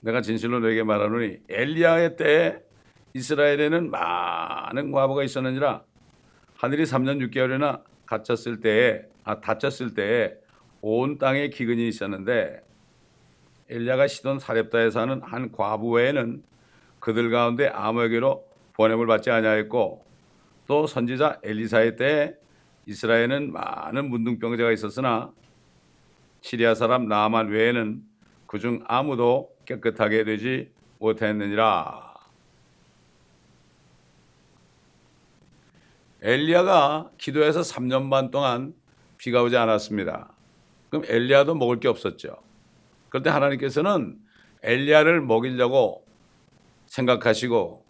내가 0.00 0.20
진실로 0.20 0.60
너에게 0.60 0.82
말하노니 0.82 1.38
엘리야의 1.48 2.16
때에 2.16 2.58
이스라엘에는 3.14 3.90
많은 3.90 4.92
과부가 4.92 5.24
있었느니라 5.24 5.82
하늘이 6.56 6.84
3년 6.84 7.30
6개월이나 7.30 7.82
갇혔을 8.06 8.60
때에 8.60 9.02
아 9.24 9.40
닫혔을 9.40 9.94
때에 9.94 10.34
온 10.80 11.18
땅에 11.18 11.48
기근이 11.48 11.88
있었는데 11.88 12.62
엘리야가 13.68 14.06
시돈 14.06 14.38
사렙다에 14.38 14.90
사는 14.90 15.20
한 15.22 15.52
과부 15.52 15.90
외에는 15.90 16.42
그들 17.00 17.30
가운데 17.30 17.68
아무에게로 17.68 18.46
보냄을 18.74 19.06
받지 19.06 19.30
아니하였고 19.30 20.04
또 20.66 20.86
선지자 20.86 21.40
엘리사의 21.42 21.96
때에 21.96 22.34
이스라엘에는 22.86 23.52
많은 23.52 24.08
문둥병자가 24.08 24.70
있었으나 24.72 25.32
시리아 26.40 26.74
사람 26.74 27.08
나만 27.08 27.48
외에는 27.48 28.02
그중 28.46 28.84
아무도 28.86 29.50
깨끗하게 29.64 30.24
되지 30.24 30.72
못했느니라. 30.98 32.14
엘리야가 36.22 37.10
기도해서 37.18 37.60
3년 37.60 38.10
반 38.10 38.30
동안 38.30 38.74
비가 39.18 39.42
오지 39.42 39.56
않았습니다. 39.56 40.32
그럼 40.90 41.04
엘리야도 41.06 41.54
먹을 41.54 41.78
게 41.80 41.88
없었죠. 41.88 42.36
그런데 43.08 43.30
하나님께서는 43.30 44.18
엘리야를 44.62 45.20
먹이려고 45.20 46.04
생각하시고 46.86 47.84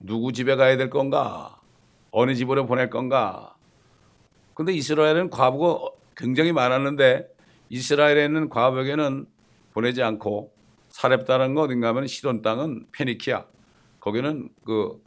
누구 0.00 0.32
집에 0.32 0.56
가야 0.56 0.76
될 0.76 0.90
건가? 0.90 1.60
어느 2.10 2.34
집으로 2.34 2.66
보낼 2.66 2.90
건가? 2.90 3.54
근데 4.54 4.72
이스라엘은 4.72 5.30
과부가 5.30 5.90
굉장히 6.20 6.52
많았는데 6.52 7.26
이스라엘에는 7.70 8.50
과부에게는 8.50 9.26
보내지 9.72 10.02
않고 10.02 10.52
사렙다는 10.90 11.54
거 11.54 11.62
어딘가 11.62 11.88
하면 11.88 12.06
시돈 12.06 12.42
땅은 12.42 12.88
페니키아 12.92 13.46
거기는 14.00 14.50
그 14.64 15.02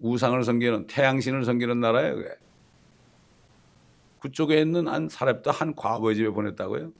우상을 0.00 0.42
섬기는 0.44 0.86
태양신을 0.86 1.44
섬기는 1.44 1.80
나라예요. 1.80 2.16
그게. 2.16 2.28
그쪽에 4.20 4.60
있는 4.60 4.88
한 4.88 5.08
사렙다 5.08 5.50
한 5.50 5.74
과부의 5.74 6.16
집에 6.16 6.28
보냈다고요? 6.28 6.92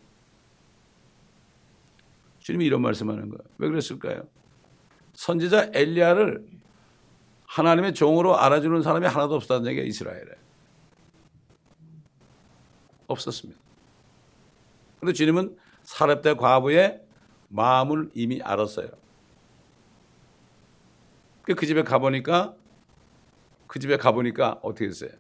주님이 2.39 2.65
이런 2.65 2.81
말씀하는 2.81 3.29
거예요. 3.29 3.43
왜 3.59 3.69
그랬을까요? 3.69 4.23
선지자 5.13 5.73
엘리야를 5.75 6.47
하나님의 7.47 7.93
종으로 7.95 8.39
알아주는 8.39 8.83
사람이 8.83 9.07
하나도 9.07 9.35
없었다는 9.35 9.71
얘기가 9.71 9.87
이스라엘에. 9.87 10.48
없었습니다. 13.09 13.61
그런데 15.01 15.13
주님은 15.13 15.57
사렙대 15.83 16.35
과부의 16.35 17.03
마음을 17.49 18.11
이미 18.15 18.41
알았어요. 18.43 18.89
그 21.43 21.67
집에 21.67 21.83
가보니까 21.83 22.55
그 23.67 23.79
집에 23.79 23.97
가보니까 23.97 24.61
어떻게 24.63 24.87
했어요? 24.87 25.11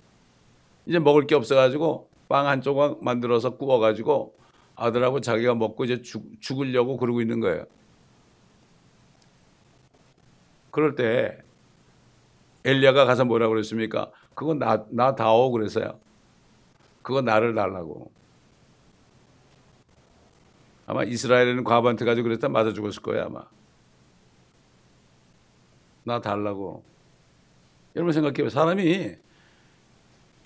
이제 0.86 0.98
먹을 0.98 1.26
게 1.26 1.34
없어가지고 1.34 2.08
빵 2.28 2.46
한 2.46 2.60
조각 2.60 3.02
만들어서 3.02 3.56
구워가지고 3.56 4.36
아들하고 4.76 5.20
자기가 5.20 5.54
먹고 5.54 5.84
이제 5.84 6.02
죽, 6.02 6.40
죽으려고 6.40 6.98
그러고 6.98 7.20
있는 7.20 7.40
거예요. 7.40 7.64
그럴 10.70 10.94
때 10.94 11.38
엘리야가 12.64 13.06
가서 13.06 13.24
뭐라고 13.24 13.54
그랬습니까? 13.54 14.12
그거 14.34 14.54
나, 14.54 14.84
나 14.90 15.14
다오 15.14 15.50
그랬어요. 15.50 15.98
그거 17.08 17.22
나를 17.22 17.54
달라고. 17.54 18.10
아마 20.86 21.04
이스라엘에는 21.04 21.64
과부한테 21.64 22.04
가지고 22.04 22.24
그랬다 22.24 22.50
맞아 22.50 22.74
죽었을 22.74 23.00
거예요 23.00 23.24
아마. 23.24 23.44
나 26.04 26.20
달라고. 26.20 26.84
여러분 27.96 28.12
생각해요. 28.12 28.50
사람이 28.50 29.16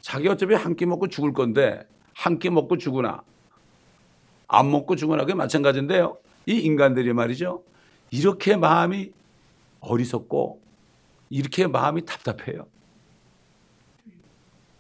자기 0.02 0.28
어차피 0.28 0.54
한 0.54 0.76
끼 0.76 0.86
먹고 0.86 1.08
죽을 1.08 1.32
건데 1.32 1.84
한 2.14 2.38
끼 2.38 2.48
먹고 2.48 2.78
죽으나 2.78 3.24
안 4.46 4.70
먹고 4.70 4.94
죽으나 4.94 5.22
그게 5.22 5.34
마찬가지인데요. 5.34 6.16
이 6.46 6.60
인간들이 6.60 7.12
말이죠. 7.12 7.64
이렇게 8.12 8.54
마음이 8.56 9.10
어리석고 9.80 10.60
이렇게 11.28 11.66
마음이 11.66 12.04
답답해요. 12.04 12.68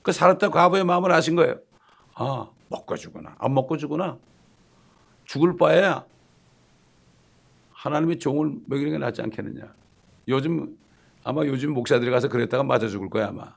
그 0.02 0.12
살았다 0.12 0.50
과부의 0.50 0.84
마음을 0.84 1.10
아신 1.10 1.34
거예요. 1.34 1.58
아, 2.14 2.50
먹고 2.68 2.96
죽으나 2.96 3.34
안 3.38 3.54
먹고 3.54 3.76
죽으나 3.76 4.18
죽을 5.24 5.56
바에야 5.56 6.04
하나님의 7.82 8.18
종을 8.18 8.60
먹이는 8.66 8.92
게 8.92 8.98
낫지 8.98 9.22
않겠느냐. 9.22 9.74
요즘 10.28 10.78
아마 11.24 11.44
요즘 11.46 11.72
목사들이 11.74 12.10
가서 12.10 12.28
그랬다가 12.28 12.62
맞아 12.62 12.86
죽을 12.86 13.10
거야 13.10 13.28
아마. 13.28 13.56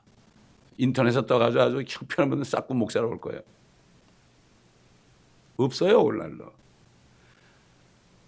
인터넷에 0.78 1.24
떠가지고 1.26 1.62
아주 1.62 1.84
형편없는 1.86 2.44
싹군 2.44 2.76
목사로 2.76 3.08
올 3.08 3.20
거예요. 3.20 3.40
없어요 5.56 6.00
오늘날로. 6.00 6.52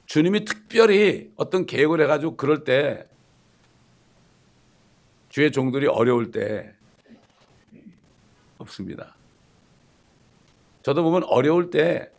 주님이 0.07 0.45
특별히 0.45 1.33
어떤 1.37 1.67
계획을 1.67 2.01
해가지고 2.03 2.37
그럴 2.37 2.65
때 2.65 3.07
주의 5.29 5.51
종들이 5.53 5.87
어려울 5.87 6.31
때 6.31 6.75
없습니다. 8.57 9.18
저도 10.89 11.03
보면 11.03 11.25
어려울 11.25 11.69
때 11.69 12.11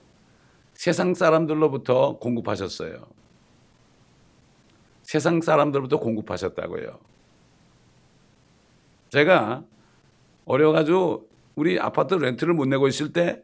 세상 0.75 1.15
사람들로부터 1.15 2.19
공급하셨어요. 2.19 2.99
세상 5.01 5.41
사람들부터 5.41 5.97
공급하셨다고요. 5.97 6.99
제가 9.09 9.63
어려가지고 10.45 11.27
우리 11.55 11.79
아파트 11.79 12.13
렌트를 12.13 12.53
못 12.53 12.67
내고 12.67 12.87
있을 12.87 13.11
때 13.11 13.41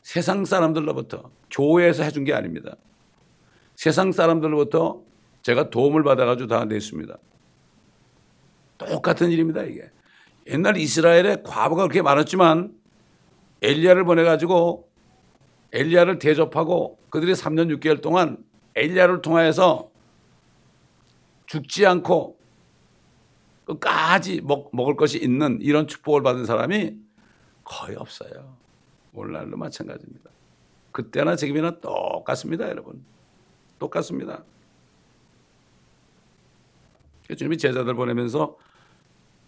세상 0.00 0.44
사람들로부터 0.44 1.30
교회에서 1.52 2.02
해준 2.02 2.24
게 2.24 2.34
아닙니다. 2.34 2.74
세상 3.76 4.10
사람들로부터 4.10 5.04
제가 5.42 5.70
도움을 5.70 6.02
받아가지고 6.02 6.48
다 6.48 6.64
냈습니다. 6.64 7.16
똑같은 8.78 9.30
일입니다, 9.30 9.62
이게. 9.62 9.88
옛날 10.48 10.78
이스라엘에 10.78 11.42
과부가 11.44 11.82
그렇게 11.82 12.02
많았지만 12.02 12.81
엘리야를 13.62 14.04
보내 14.04 14.24
가지고 14.24 14.90
엘리야를 15.72 16.18
대접하고 16.18 16.98
그들이 17.10 17.32
3년 17.32 17.74
6개월 17.78 18.02
동안 18.02 18.44
엘리야를 18.74 19.22
통하여서 19.22 19.90
죽지 21.46 21.86
않고 21.86 22.38
끝까지 23.64 24.40
먹, 24.42 24.70
먹을 24.74 24.96
것이 24.96 25.18
있는 25.18 25.58
이런 25.60 25.86
축복을 25.86 26.22
받은 26.22 26.44
사람이 26.44 26.98
거의 27.64 27.96
없어요. 27.96 28.56
오늘날도 29.14 29.56
마찬가지입니다. 29.56 30.30
그때나 30.90 31.36
지금이나 31.36 31.80
똑같습니다, 31.80 32.68
여러분. 32.68 33.04
똑같습니다. 33.78 34.42
주님이 37.36 37.56
제자들 37.56 37.94
보내면서 37.94 38.56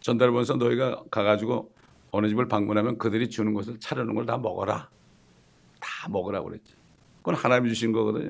전달을 0.00 0.32
보면서 0.32 0.54
너희가 0.54 1.04
가가지고 1.10 1.72
어느 2.14 2.28
집을 2.28 2.46
방문하면 2.46 2.96
그들이 2.98 3.28
주는 3.28 3.52
것을 3.54 3.80
차려놓은 3.80 4.14
걸 4.14 4.24
다 4.26 4.38
먹어라. 4.38 4.88
다 5.80 6.08
먹으라고 6.08 6.48
그랬죠. 6.48 6.76
그건 7.18 7.34
하나님이 7.34 7.70
주신 7.70 7.90
거거든요. 7.92 8.28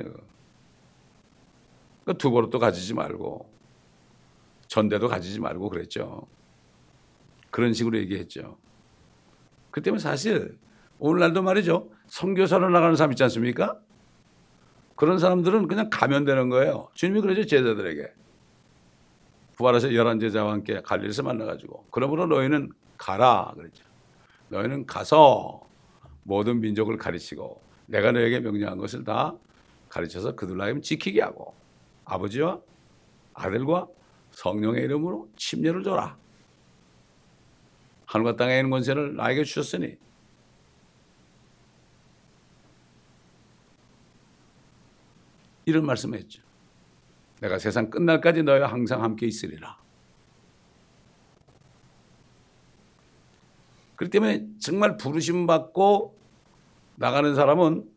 그러니까 2.05 2.19
두 2.19 2.31
버릇도 2.31 2.59
가지지 2.59 2.95
말고 2.95 3.49
전대도 4.69 5.09
가지지 5.09 5.39
말고 5.41 5.69
그랬죠. 5.69 6.27
그런 7.51 7.75
식으로 7.75 7.99
얘기했죠. 7.99 8.57
그 9.71 9.83
때문에 9.83 10.01
사실 10.01 10.59
오늘날도 10.99 11.43
말이죠. 11.43 11.91
선교사로 12.07 12.71
나가는 12.71 12.97
사람 12.97 13.13
있지 13.13 13.23
않습니까? 13.25 13.79
그런 14.97 15.19
사람들은 15.19 15.69
그냥 15.69 15.91
가면 15.91 16.25
되는 16.25 16.49
거예요. 16.49 16.89
주님이 16.95 17.21
그러죠. 17.21 17.45
제자들에게. 17.45 18.13
부활하셔 19.57 19.95
열한 19.95 20.21
제자와 20.21 20.53
함께 20.53 20.81
갈릴리에서 20.81 21.23
만나가지고 21.23 21.87
그러므로 21.91 22.27
너희는 22.27 22.71
가라 22.97 23.53
그랬죠. 23.57 23.85
너희는 24.49 24.87
가서 24.87 25.67
모든 26.23 26.61
민족을 26.61 26.97
가르치고 26.97 27.63
내가 27.87 28.13
너에게 28.13 28.41
명령한 28.41 28.79
것을 28.79 29.05
다 29.05 29.35
가르쳐서 29.89 30.35
그들 30.35 30.57
나임 30.57 30.81
지키게 30.81 31.23
하고 31.23 31.55
아버지와 32.05 32.61
아들과 33.35 33.89
성령의 34.31 34.85
이름으로 34.85 35.29
침례를 35.37 35.83
줘라. 35.83 36.17
하늘과 38.07 38.37
땅에 38.37 38.59
있는 38.59 38.71
권세를 38.71 39.17
나에게 39.17 39.45
주셨으니 39.45 39.97
이런 45.67 45.87
말씀을 45.87 46.19
했죠. 46.19 46.43
내가 47.41 47.59
세상 47.59 47.91
끝날까지 47.91 48.43
너희와 48.43 48.71
항상 48.71 49.03
함께 49.03 49.27
있으리라. 49.27 49.84
그렇기 53.97 54.11
때문에 54.11 54.47
정말 54.61 54.97
부르심 54.97 55.47
받고 55.47 56.19
나가는 56.97 57.35
사람은 57.35 57.89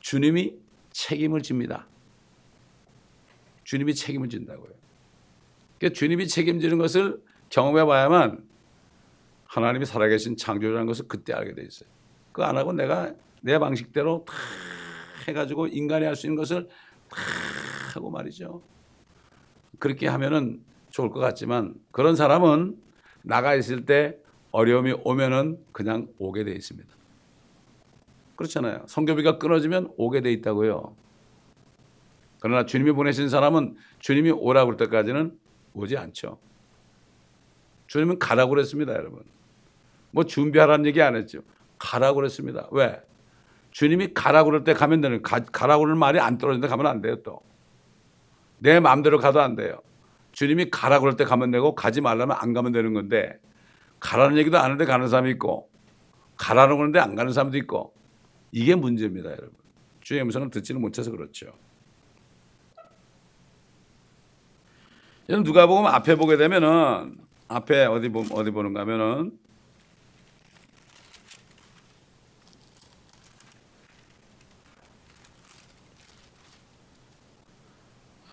주님이 0.00 0.54
책임을 0.90 1.42
집니다. 1.42 1.86
주님이 3.64 3.94
책임을 3.94 4.28
진다고요. 4.28 4.70
그러니까 5.78 5.98
주님이 5.98 6.28
책임지는 6.28 6.78
것을 6.78 7.22
경험해 7.50 7.84
봐야만 7.84 8.44
하나님이 9.46 9.84
살아계신 9.84 10.36
창조주라는 10.36 10.86
것을 10.86 11.06
그때 11.08 11.32
알게 11.32 11.54
돼 11.54 11.62
있어요. 11.62 11.88
그거 12.32 12.44
안 12.44 12.56
하고 12.56 12.72
내가 12.72 13.14
내 13.42 13.58
방식대로 13.58 14.24
다 14.26 14.34
해가지고 15.28 15.66
인간이 15.68 16.04
할 16.04 16.16
수 16.16 16.26
있는 16.26 16.36
것을 16.36 16.68
다 17.08 17.16
하고 17.94 18.10
말이죠. 18.10 18.62
그렇게 19.78 20.08
하면은 20.08 20.62
좋을 20.90 21.10
것 21.10 21.20
같지만 21.20 21.74
그런 21.90 22.16
사람은 22.16 22.76
나가 23.22 23.54
있을 23.54 23.84
때 23.84 24.18
어려움이 24.52 24.94
오면은 25.04 25.58
그냥 25.72 26.08
오게 26.18 26.44
돼 26.44 26.52
있습니다. 26.52 26.88
그렇잖아요. 28.36 28.84
성교비가 28.86 29.38
끊어지면 29.38 29.92
오게 29.96 30.20
돼 30.20 30.32
있다고요. 30.32 30.94
그러나 32.40 32.66
주님이 32.66 32.92
보내신 32.92 33.28
사람은 33.28 33.76
주님이 33.98 34.30
오라고 34.30 34.72
할 34.72 34.76
때까지는 34.76 35.38
오지 35.74 35.96
않죠. 35.96 36.38
주님은 37.86 38.18
가라고 38.18 38.50
그랬습니다, 38.50 38.92
여러분. 38.94 39.22
뭐 40.10 40.24
준비하라는 40.24 40.86
얘기 40.86 41.00
안 41.00 41.16
했죠. 41.16 41.40
가라고 41.78 42.16
그랬습니다. 42.16 42.68
왜? 42.72 43.00
주님이 43.70 44.12
가라고 44.12 44.50
그럴 44.50 44.64
때 44.64 44.74
가면 44.74 45.00
되는, 45.00 45.22
가, 45.22 45.40
가라고 45.40 45.84
그러는 45.84 45.98
말이 45.98 46.18
안 46.20 46.36
떨어진다 46.36 46.68
가면 46.68 46.86
안 46.86 47.00
돼요, 47.00 47.22
또. 47.22 47.40
내 48.58 48.80
마음대로 48.80 49.18
가도 49.18 49.40
안 49.40 49.56
돼요. 49.56 49.80
주님이 50.32 50.70
가라고 50.70 51.02
그럴 51.02 51.16
때 51.16 51.24
가면 51.24 51.50
되고, 51.50 51.74
가지 51.74 52.00
말라면 52.00 52.36
안 52.38 52.52
가면 52.52 52.72
되는 52.72 52.92
건데, 52.92 53.38
가라는 54.02 54.36
얘기도 54.36 54.58
안 54.58 54.64
하는데 54.64 54.84
가는 54.84 55.08
사람이 55.08 55.30
있고, 55.30 55.70
가라는 56.36 56.76
그러는데 56.76 56.98
안 56.98 57.14
가는 57.14 57.32
사람도 57.32 57.56
있고, 57.58 57.94
이게 58.50 58.74
문제입니다, 58.74 59.30
여러분. 59.30 59.52
주의 60.00 60.20
음성을 60.20 60.50
듣지는 60.50 60.80
못해서 60.80 61.12
그렇죠. 61.12 61.52
여러분 65.28 65.44
누가 65.44 65.66
보면 65.68 65.94
앞에 65.94 66.16
보게 66.16 66.36
되면은 66.36 67.16
앞에 67.46 67.86
어디 67.86 68.08
보 68.08 68.24
어디 68.32 68.50
보는가 68.50 68.80
하면은 68.80 69.38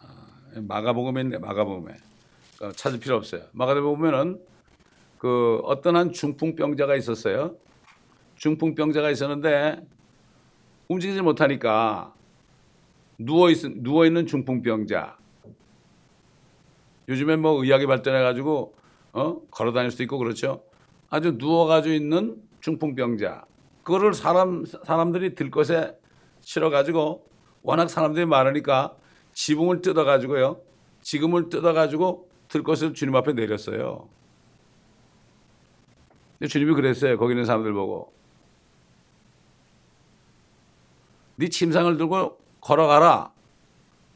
아, 0.01 0.59
마가복음에 0.61 1.21
있네 1.21 1.37
마가복음에 1.37 1.95
그러니까 2.57 2.75
찾을 2.75 2.99
필요 2.99 3.15
없어요. 3.17 3.43
마가복음에는 3.51 4.41
그 5.19 5.59
어떤 5.65 5.97
한 5.97 6.11
중풍병자가 6.13 6.95
있었어요. 6.95 7.55
중풍병자가 8.35 9.11
있었는데 9.11 9.85
움직이지 10.87 11.21
못하니까 11.21 12.13
누워 13.17 13.51
있 13.51 13.57
누워 13.83 14.05
있는 14.05 14.25
중풍병자. 14.25 15.17
요즘에 17.09 17.35
뭐 17.35 17.61
의학이 17.61 17.85
발전해 17.85 18.21
가지고 18.21 18.73
어? 19.11 19.41
걸어 19.51 19.73
다닐 19.73 19.91
수도 19.91 20.03
있고 20.03 20.17
그렇죠. 20.17 20.63
아주 21.09 21.37
누워 21.37 21.65
가지고 21.65 21.93
있는 21.93 22.41
중풍병자. 22.61 23.43
그거를 23.83 24.13
사람 24.13 24.63
사람들이 24.65 25.35
들 25.35 25.51
것에 25.51 25.97
실어 26.39 26.69
가지고 26.69 27.27
워낙 27.61 27.89
사람들이 27.89 28.25
많으니까 28.25 28.95
지붕을 29.33 29.81
뜯어 29.81 30.05
가지고요. 30.05 30.61
지금을 31.01 31.49
뜯어 31.49 31.73
가지고 31.73 32.29
들 32.47 32.63
것을 32.63 32.93
주님 32.93 33.15
앞에 33.17 33.33
내렸어요. 33.33 34.07
근데 36.39 36.49
주님이 36.49 36.73
그랬어요. 36.73 37.17
거기 37.17 37.33
있는 37.33 37.45
사람들 37.45 37.73
보고. 37.73 38.13
네 41.35 41.49
침상을 41.49 41.97
들고 41.97 42.37
걸어가라. 42.61 43.31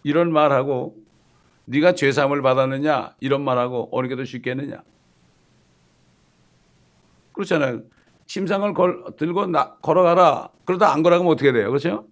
이런 0.03 0.31
말하고 0.31 0.95
네가 1.65 1.95
죄사함을 1.95 2.41
받았느냐? 2.41 3.15
이런 3.19 3.43
말하고 3.43 3.89
어느 3.91 4.07
게 4.07 4.15
더 4.15 4.25
쉽겠느냐? 4.25 4.83
그렇잖아요. 7.33 7.83
침상을 8.25 8.73
걸, 8.73 9.03
들고 9.17 9.47
나, 9.47 9.75
걸어가라. 9.75 10.49
그러다 10.65 10.93
안 10.93 11.03
걸어가면 11.03 11.31
어떻게 11.31 11.51
돼요? 11.51 11.69
그렇죠? 11.69 12.07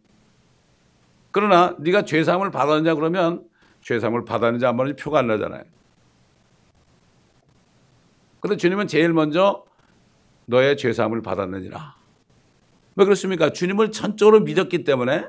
그러나 1.32 1.76
네가 1.80 2.04
죄사함을 2.04 2.52
받았느냐 2.52 2.95
그러면 2.95 3.45
죄사함을 3.82 4.26
받았는지 4.26 4.65
안 4.65 4.76
받았는지 4.76 5.02
표가 5.02 5.19
안 5.19 5.28
나잖아요. 5.28 5.63
그런데 8.41 8.58
주님은 8.58 8.88
제일 8.88 9.13
먼저 9.13 9.63
너의 10.51 10.75
죄사함을 10.77 11.21
받았느니라 11.21 11.95
왜 12.97 13.05
그렇습니까 13.05 13.51
주님을 13.51 13.91
전적으로 13.91 14.41
믿었기 14.41 14.83
때문에 14.83 15.27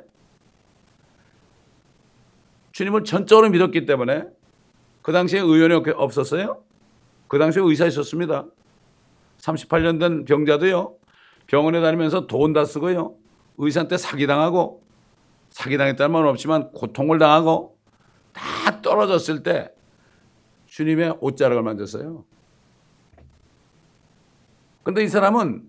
주님을 2.72 3.04
전적으로 3.04 3.48
믿었기 3.48 3.86
때문에 3.86 4.24
그 5.02 5.12
당시에 5.12 5.40
의원이 5.40 5.74
없었어요? 5.94 6.62
그 7.28 7.38
당시에 7.38 7.62
의사 7.64 7.86
있었습니다. 7.86 8.46
38년 9.38 9.98
된 10.00 10.24
병자도요. 10.24 10.96
병원에 11.46 11.80
다니면서 11.80 12.26
돈 12.26 12.52
다 12.52 12.64
쓰고요. 12.64 13.14
의사한테 13.58 13.96
사기당하고 13.98 14.82
사기당했다는 15.50 16.12
말은 16.12 16.28
없지만 16.30 16.72
고통을 16.72 17.18
당하고 17.18 17.76
다 18.32 18.80
떨어졌을 18.80 19.42
때 19.42 19.70
주님의 20.66 21.18
옷자락을 21.20 21.62
만졌어요. 21.62 22.24
근데 24.82 25.02
이 25.04 25.08
사람은 25.08 25.62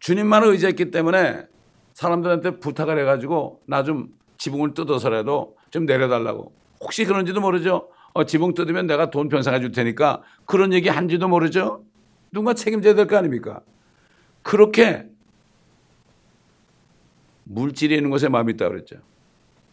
주님만을 0.00 0.48
의지했기 0.48 0.90
때문에 0.90 1.46
사람들한테 1.94 2.58
부탁을 2.60 2.98
해가지고 2.98 3.62
나 3.66 3.82
좀 3.84 4.08
지붕을 4.36 4.74
뜯어서라도 4.74 5.56
좀 5.70 5.86
내려달라고. 5.86 6.52
혹시 6.80 7.04
그런지도 7.04 7.40
모르죠. 7.40 7.88
어, 8.12 8.24
지붕 8.24 8.54
뜯으면 8.54 8.86
내가 8.86 9.10
돈 9.10 9.28
변상해 9.28 9.60
줄 9.60 9.72
테니까 9.72 10.22
그런 10.44 10.72
얘기 10.72 10.88
한지도 10.88 11.28
모르죠. 11.28 11.84
누가 12.32 12.52
책임져야 12.52 12.94
될 12.94 13.06
거 13.06 13.16
아닙니까? 13.16 13.60
그렇게 14.42 15.06
물질이 17.44 17.94
있는 17.94 18.10
것에 18.10 18.28
마음이 18.28 18.52
있다 18.54 18.68
그랬죠. 18.68 18.96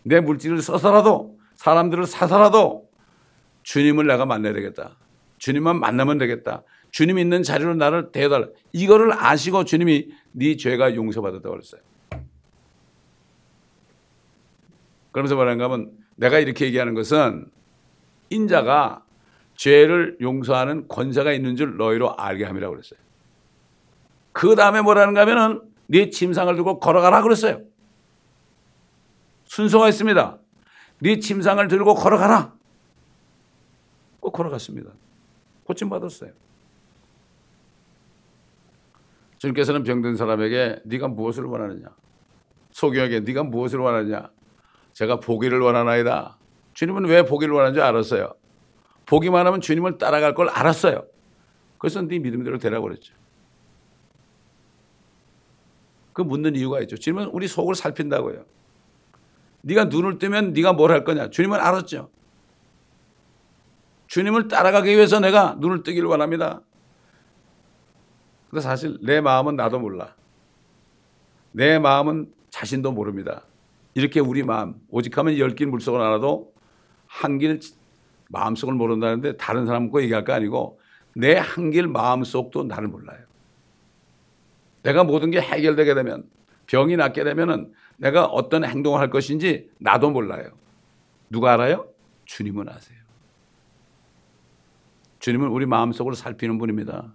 내 0.04 0.20
물질을 0.20 0.62
써서라도 0.62 1.38
사람들을 1.56 2.06
사서라도 2.06 2.90
주님을 3.64 4.08
내가 4.08 4.26
만나야 4.26 4.54
되겠다. 4.54 4.96
주님만 5.38 5.80
만나면 5.80 6.18
되겠다. 6.18 6.64
주님 6.92 7.18
있는 7.18 7.42
자리로 7.42 7.76
나를 7.76 8.12
대달라. 8.12 8.48
이거를 8.74 9.14
아시고 9.14 9.64
주님이 9.64 10.10
네 10.34 10.58
죄가 10.58 10.96
용서받았다고 10.96 11.50
그랬어요. 11.50 11.82
그러면서 15.12 15.36
뭐라는가 15.36 15.66
하면 15.66 15.92
내가 16.16 16.40
이렇게 16.40 16.66
얘기하는 16.66 16.94
것은 16.94 17.50
인자가 18.30 19.04
죄를 19.56 20.18
용서하는 20.22 20.88
권세가 20.88 21.34
있는 21.34 21.56
줄 21.56 21.78
너희로 21.78 22.16
알게 22.18 22.46
함이라고 22.46 22.74
그랬어요. 22.74 23.00
그 24.32 24.56
다음에 24.56 24.82
뭐라는가 24.82 25.22
하면은 25.22 25.62
네 25.88 26.10
침상을 26.10 26.54
들고 26.56 26.80
걸어가라 26.80 27.22
그랬어요. 27.22 27.62
순서가 29.46 29.90
있습니다. 29.90 30.40
네 31.00 31.20
침상을 31.20 31.68
들고 31.68 31.96
걸어가라. 31.96 32.54
꼭 34.22 34.32
걸어갔습니다. 34.32 34.92
고침 35.66 35.90
받았어요. 35.90 36.32
주님께서는 39.42 39.82
병든 39.82 40.18
사람에게 40.18 40.82
네가 40.86 41.08
무엇을 41.08 41.46
원하느냐? 41.46 41.88
소경에게 42.74 43.22
네가 43.22 43.42
무엇을 43.44 43.80
원하느냐? 43.80 44.30
제가 44.94 45.20
보기를 45.20 45.60
원하나이다. 45.60 46.38
주님은 46.76 47.06
왜 47.06 47.24
보기를 47.26 47.52
원하는지 47.52 47.82
알았어요. 47.82 48.36
보기만 49.08 49.48
하면 49.48 49.60
주님을 49.60 49.98
따라갈 49.98 50.36
걸 50.36 50.48
알았어요. 50.50 51.08
그래서 51.80 52.04
네 52.04 52.20
믿음대로 52.20 52.60
되라고 52.60 52.84
그랬죠. 52.84 53.16
그 56.14 56.22
묻는 56.22 56.56
이유가 56.56 56.80
있죠. 56.82 56.96
주님은 56.96 57.30
우리 57.30 57.48
속을 57.48 57.74
살핀다고요. 57.74 58.46
네가 59.62 59.86
눈을 59.86 60.20
뜨면 60.20 60.54
네가 60.54 60.74
뭘 60.74 60.92
할 60.92 61.04
거냐. 61.04 61.32
주님은 61.32 61.60
알았죠. 61.60 62.12
주님을 64.06 64.50
따라가기 64.50 64.92
위해서 64.92 65.20
내가 65.20 65.56
눈을 65.60 65.82
뜨기를 65.82 66.08
원합니다. 66.08 66.62
근데 68.52 68.62
사실 68.62 69.00
내 69.02 69.22
마음은 69.22 69.56
나도 69.56 69.80
몰라. 69.80 70.14
내 71.54 71.80
마음은 71.80 72.32
자신도 72.50 72.92
모릅니다. 72.92 73.44
이렇게 73.96 74.20
우리 74.20 74.44
마음 74.44 74.76
오직하면 74.90 75.38
열 75.38 75.56
길 75.56 75.68
물속을 75.68 76.00
알아도 76.02 76.54
한 77.08 77.40
길 77.40 77.60
마음속을 78.30 78.74
모른다는데 78.76 79.38
다른 79.38 79.66
사람 79.66 79.90
거 79.90 80.02
얘기할 80.02 80.24
거 80.26 80.34
아니고 80.34 80.80
내 81.16 81.36
한 81.38 81.72
길 81.72 81.88
마음속도 81.88 82.64
나를 82.66 82.88
몰라요. 82.90 83.20
내가 84.84 85.04
모든 85.04 85.32
게 85.32 85.40
해결되게 85.42 85.94
되면 85.94 86.24
병이 86.68 86.98
낫게 86.98 87.24
되면은 87.24 87.74
내가 87.98 88.26
어떤 88.26 88.64
행동을 88.66 89.00
할 89.00 89.10
것인지 89.10 89.70
나도 89.80 90.12
몰라요. 90.12 90.52
누가 91.30 91.54
알아요? 91.54 91.88
주님은 92.26 92.68
아세요. 92.70 92.98
주님은 95.20 95.50
우리 95.50 95.66
마음속으로 95.66 96.16
살피는 96.16 96.58
분입니다. 96.58 97.14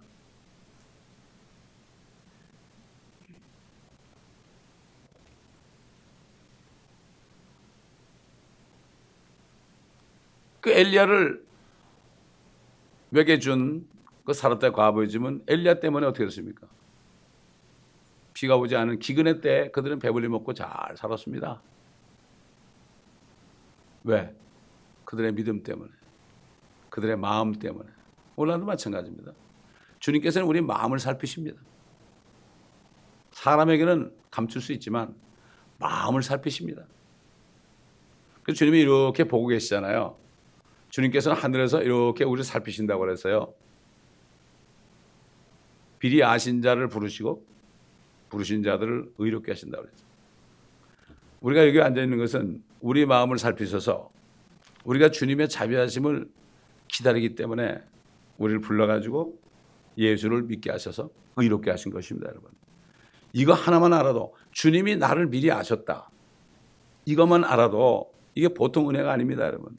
그 10.66 10.72
엘리야를 10.72 11.46
먹여준 13.10 13.86
그 14.24 14.32
사르타 14.32 14.72
과부의 14.72 15.08
집은 15.08 15.44
엘리야 15.46 15.78
때문에 15.78 16.04
어떻게 16.08 16.24
됐습니까? 16.24 16.66
비가 18.34 18.56
오지 18.56 18.74
않은 18.74 18.98
기근의 18.98 19.42
때 19.42 19.70
그들은 19.70 20.00
배불리 20.00 20.26
먹고 20.26 20.54
잘 20.54 20.68
살았습니다. 20.96 21.62
왜? 24.02 24.34
그들의 25.04 25.34
믿음 25.36 25.62
때문에, 25.62 25.88
그들의 26.90 27.16
마음 27.16 27.52
때문에. 27.52 27.88
오늘도 28.34 28.66
마찬가지입니다. 28.66 29.34
주님께서는 30.00 30.48
우리 30.48 30.60
마음을 30.62 30.98
살피십니다. 30.98 31.60
사람에게는 33.30 34.12
감출 34.32 34.60
수 34.60 34.72
있지만 34.72 35.14
마음을 35.78 36.24
살피십니다. 36.24 36.82
그래서 38.42 38.58
주님이 38.58 38.80
이렇게 38.80 39.22
보고 39.22 39.46
계시잖아요. 39.46 40.25
주님께서는 40.96 41.36
하늘에서 41.36 41.82
이렇게 41.82 42.24
우리를 42.24 42.42
살피신다고 42.42 43.00
그랬어요. 43.00 43.52
비리 45.98 46.24
아신 46.24 46.62
자를 46.62 46.88
부르시고 46.88 47.44
부르신 48.30 48.62
자들을 48.62 49.12
의롭게 49.18 49.52
하신다고 49.52 49.84
그랬어요. 49.84 50.06
우리가 51.42 51.66
여기 51.68 51.82
앉아 51.82 52.02
있는 52.02 52.16
것은 52.16 52.62
우리 52.80 53.04
마음을 53.04 53.36
살피셔서 53.36 54.10
우리가 54.84 55.10
주님의 55.10 55.50
자비하심을 55.50 56.30
기다리기 56.88 57.34
때문에 57.34 57.78
우리를 58.38 58.62
불러가지고 58.62 59.38
예수를 59.98 60.44
믿게 60.44 60.70
하셔서 60.70 61.10
의롭게 61.36 61.70
하신 61.70 61.92
것입니다, 61.92 62.30
여러분. 62.30 62.50
이거 63.34 63.52
하나만 63.52 63.92
알아도 63.92 64.34
주님이 64.52 64.96
나를 64.96 65.26
미리 65.26 65.52
아셨다. 65.52 66.08
이것만 67.04 67.44
알아도 67.44 68.10
이게 68.34 68.48
보통 68.48 68.88
은혜가 68.88 69.12
아닙니다, 69.12 69.44
여러분. 69.44 69.76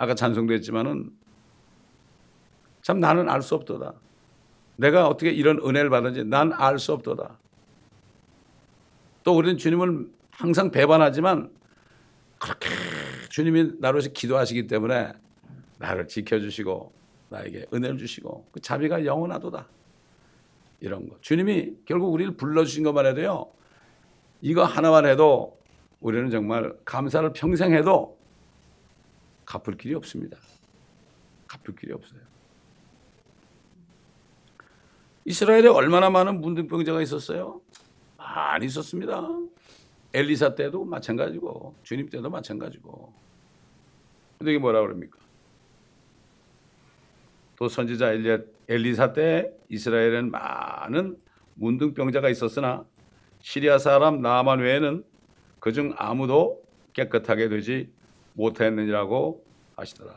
아까 0.00 0.14
찬송도 0.14 0.54
했지만은 0.54 1.10
참 2.80 3.00
나는 3.00 3.28
알 3.28 3.42
수 3.42 3.54
없도다. 3.54 3.92
내가 4.76 5.06
어떻게 5.06 5.30
이런 5.30 5.58
은혜를 5.58 5.90
받은지 5.90 6.24
난 6.24 6.54
알 6.54 6.78
수 6.78 6.94
없도다. 6.94 7.38
또 9.22 9.36
우리는 9.36 9.58
주님을 9.58 10.08
항상 10.30 10.70
배반하지만 10.70 11.50
그렇게 12.38 12.70
주님이 13.28 13.72
나로 13.78 14.00
서 14.00 14.08
기도하시기 14.08 14.68
때문에 14.68 15.12
나를 15.78 16.08
지켜주시고 16.08 16.92
나에게 17.28 17.66
은혜를 17.74 17.98
주시고 17.98 18.48
그 18.52 18.60
자비가 18.60 19.04
영원하도다. 19.04 19.68
이런 20.80 21.10
거. 21.10 21.16
주님이 21.20 21.74
결국 21.84 22.10
우리를 22.14 22.38
불러주신 22.38 22.84
것만 22.84 23.04
해도요. 23.04 23.52
이거 24.40 24.64
하나만 24.64 25.04
해도 25.04 25.58
우리는 26.00 26.30
정말 26.30 26.72
감사를 26.86 27.30
평생 27.34 27.74
해도 27.74 28.18
갚을 29.50 29.76
길이 29.76 29.94
없습니다. 29.94 30.38
갚을 31.48 31.74
길이 31.76 31.92
없어요. 31.92 32.20
이스라엘에 35.24 35.66
얼마나 35.66 36.08
많은 36.08 36.40
문둥병자가 36.40 37.02
있었어요? 37.02 37.60
많이 38.16 38.66
있었습니다. 38.66 39.28
엘리사 40.14 40.54
때도 40.54 40.84
마찬가지고 40.84 41.74
주님 41.82 42.08
때도 42.08 42.30
마찬가지고. 42.30 43.12
근데 44.38 44.52
이게 44.52 44.60
뭐라 44.60 44.82
그럽니까? 44.82 45.18
또 47.56 47.68
선지자 47.68 48.12
엘리, 48.12 48.44
엘리사 48.68 49.12
때 49.12 49.52
이스라엘에는 49.68 50.30
많은 50.30 51.20
문둥병자가 51.54 52.28
있었으나 52.28 52.84
시리아 53.40 53.78
사람 53.78 54.22
나만 54.22 54.60
외에는 54.60 55.04
그중 55.58 55.94
아무도 55.96 56.62
깨끗하게 56.92 57.48
되지 57.48 57.92
못했느니라고 58.34 59.44
하시더라. 59.76 60.14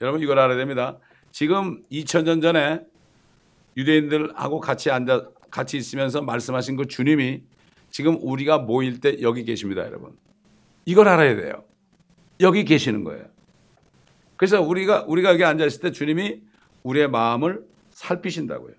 여러분 0.00 0.22
이걸 0.22 0.38
알아야 0.38 0.56
됩니다. 0.56 0.98
지금 1.30 1.82
2000년 1.90 2.42
전에 2.42 2.80
유대인들하고 3.76 4.60
같이 4.60 4.90
앉아 4.90 5.30
같이 5.50 5.76
있으면서 5.76 6.22
말씀하신 6.22 6.76
그 6.76 6.86
주님이 6.86 7.42
지금 7.90 8.18
우리가 8.20 8.58
모일 8.58 9.00
때 9.00 9.20
여기 9.20 9.44
계십니다, 9.44 9.84
여러분. 9.84 10.16
이걸 10.84 11.08
알아야 11.08 11.36
돼요. 11.36 11.64
여기 12.40 12.64
계시는 12.64 13.04
거예요. 13.04 13.24
그래서 14.36 14.62
우리가 14.62 15.04
우리가 15.06 15.32
여기 15.32 15.44
앉아 15.44 15.66
있을 15.66 15.80
때 15.80 15.92
주님이 15.92 16.40
우리의 16.82 17.08
마음을 17.10 17.64
살피신다고요. 17.90 18.74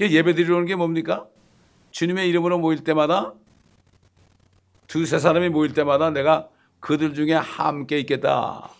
예배 0.00 0.34
드리러 0.34 0.56
오는 0.56 0.66
게 0.66 0.74
뭡니까? 0.74 1.26
주님의 1.92 2.28
이름으로 2.28 2.58
모일 2.58 2.82
때마다 2.82 3.34
두세 4.92 5.18
사람이 5.18 5.48
모일 5.48 5.72
때마다 5.72 6.10
내가 6.10 6.50
그들 6.78 7.14
중에 7.14 7.32
함께 7.32 7.98
있겠다. 8.00 8.70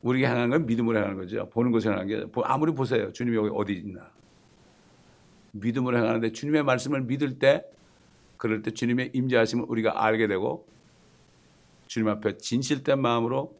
우리가 0.00 0.30
향한 0.30 0.48
건 0.48 0.64
믿음으로 0.64 0.96
향하는 0.96 1.18
거죠. 1.18 1.50
보는 1.50 1.70
것을 1.70 1.92
향한 1.92 2.06
게 2.06 2.24
아무리 2.44 2.72
보세요. 2.72 3.12
주님이 3.12 3.36
여기 3.36 3.50
어디 3.52 3.74
있나. 3.74 4.10
믿음으로 5.52 5.98
향하는데 5.98 6.32
주님의 6.32 6.62
말씀을 6.62 7.02
믿을 7.02 7.38
때 7.38 7.62
그럴 8.38 8.62
때 8.62 8.70
주님의 8.70 9.10
임재하심을 9.12 9.66
우리가 9.68 10.02
알게 10.02 10.28
되고 10.28 10.66
주님 11.88 12.08
앞에 12.08 12.38
진실된 12.38 13.02
마음으로 13.02 13.54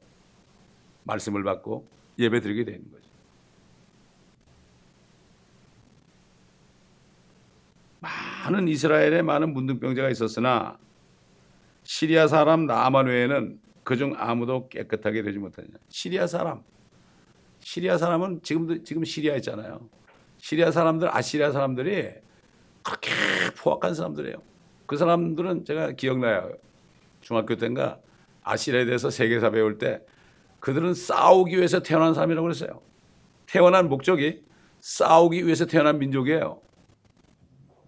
말씀을 1.02 1.42
받고 1.44 1.86
예배 2.18 2.40
드리게 2.40 2.64
되는 2.64 2.90
거죠. 2.90 3.13
많은 8.44 8.68
이스라엘에 8.68 9.22
많은 9.22 9.54
문둥병자가 9.54 10.10
있었으나 10.10 10.78
시리아 11.82 12.28
사람 12.28 12.66
나만 12.66 13.06
외에는 13.06 13.58
그중 13.84 14.14
아무도 14.16 14.68
깨끗하게 14.68 15.22
되지 15.22 15.38
못하냐. 15.38 15.68
시리아 15.88 16.26
사람. 16.26 16.62
시리아 17.60 17.96
사람은 17.96 18.42
지금도 18.42 18.82
지금 18.82 19.04
시리아 19.04 19.36
있잖아요. 19.36 19.88
시리아 20.38 20.70
사람들 20.70 21.14
아시리아 21.14 21.52
사람들이 21.52 22.12
그렇게 22.82 23.10
포악한 23.58 23.94
사람들이에요. 23.94 24.36
그 24.86 24.96
사람들은 24.96 25.64
제가 25.64 25.92
기억나요. 25.92 26.52
중학교 27.22 27.56
때인가 27.56 27.98
아시리아에 28.42 28.84
대해서 28.84 29.08
세계사 29.08 29.50
배울 29.50 29.78
때 29.78 30.00
그들은 30.60 30.92
싸우기 30.92 31.56
위해서 31.56 31.80
태어난 31.80 32.12
사람이라고 32.12 32.44
그랬어요. 32.44 32.82
태어난 33.46 33.88
목적이 33.88 34.42
싸우기 34.80 35.46
위해서 35.46 35.64
태어난 35.64 35.98
민족이에요. 35.98 36.63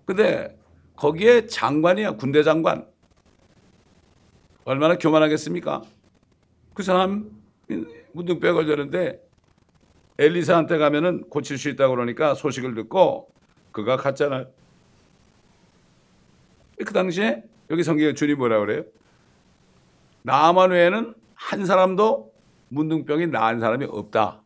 근데 0.07 0.57
거기에 0.95 1.47
장관이야, 1.47 2.13
군대 2.13 2.43
장관. 2.43 2.87
얼마나 4.65 4.97
교만하겠습니까? 4.97 5.83
그 6.73 6.83
사람 6.83 7.31
문둥병 8.13 8.55
걸렸는데 8.55 9.21
엘리사한테 10.19 10.79
가면은 10.79 11.29
고칠 11.29 11.59
수 11.59 11.69
있다고 11.69 11.95
그러니까 11.95 12.35
소식을 12.35 12.75
듣고 12.75 13.29
그가 13.73 13.97
갔잖아요. 13.97 14.47
그 16.79 16.93
당시에 16.93 17.43
여기 17.71 17.83
성경에 17.83 18.15
주님 18.15 18.39
뭐라 18.39 18.61
그래요? 18.61 18.85
나만 20.23 20.71
외에는 20.71 21.15
한 21.35 21.67
사람도 21.67 22.33
문둥병이 22.69 23.27
나은 23.29 23.61
사람이 23.61 23.87
없다. 23.87 24.43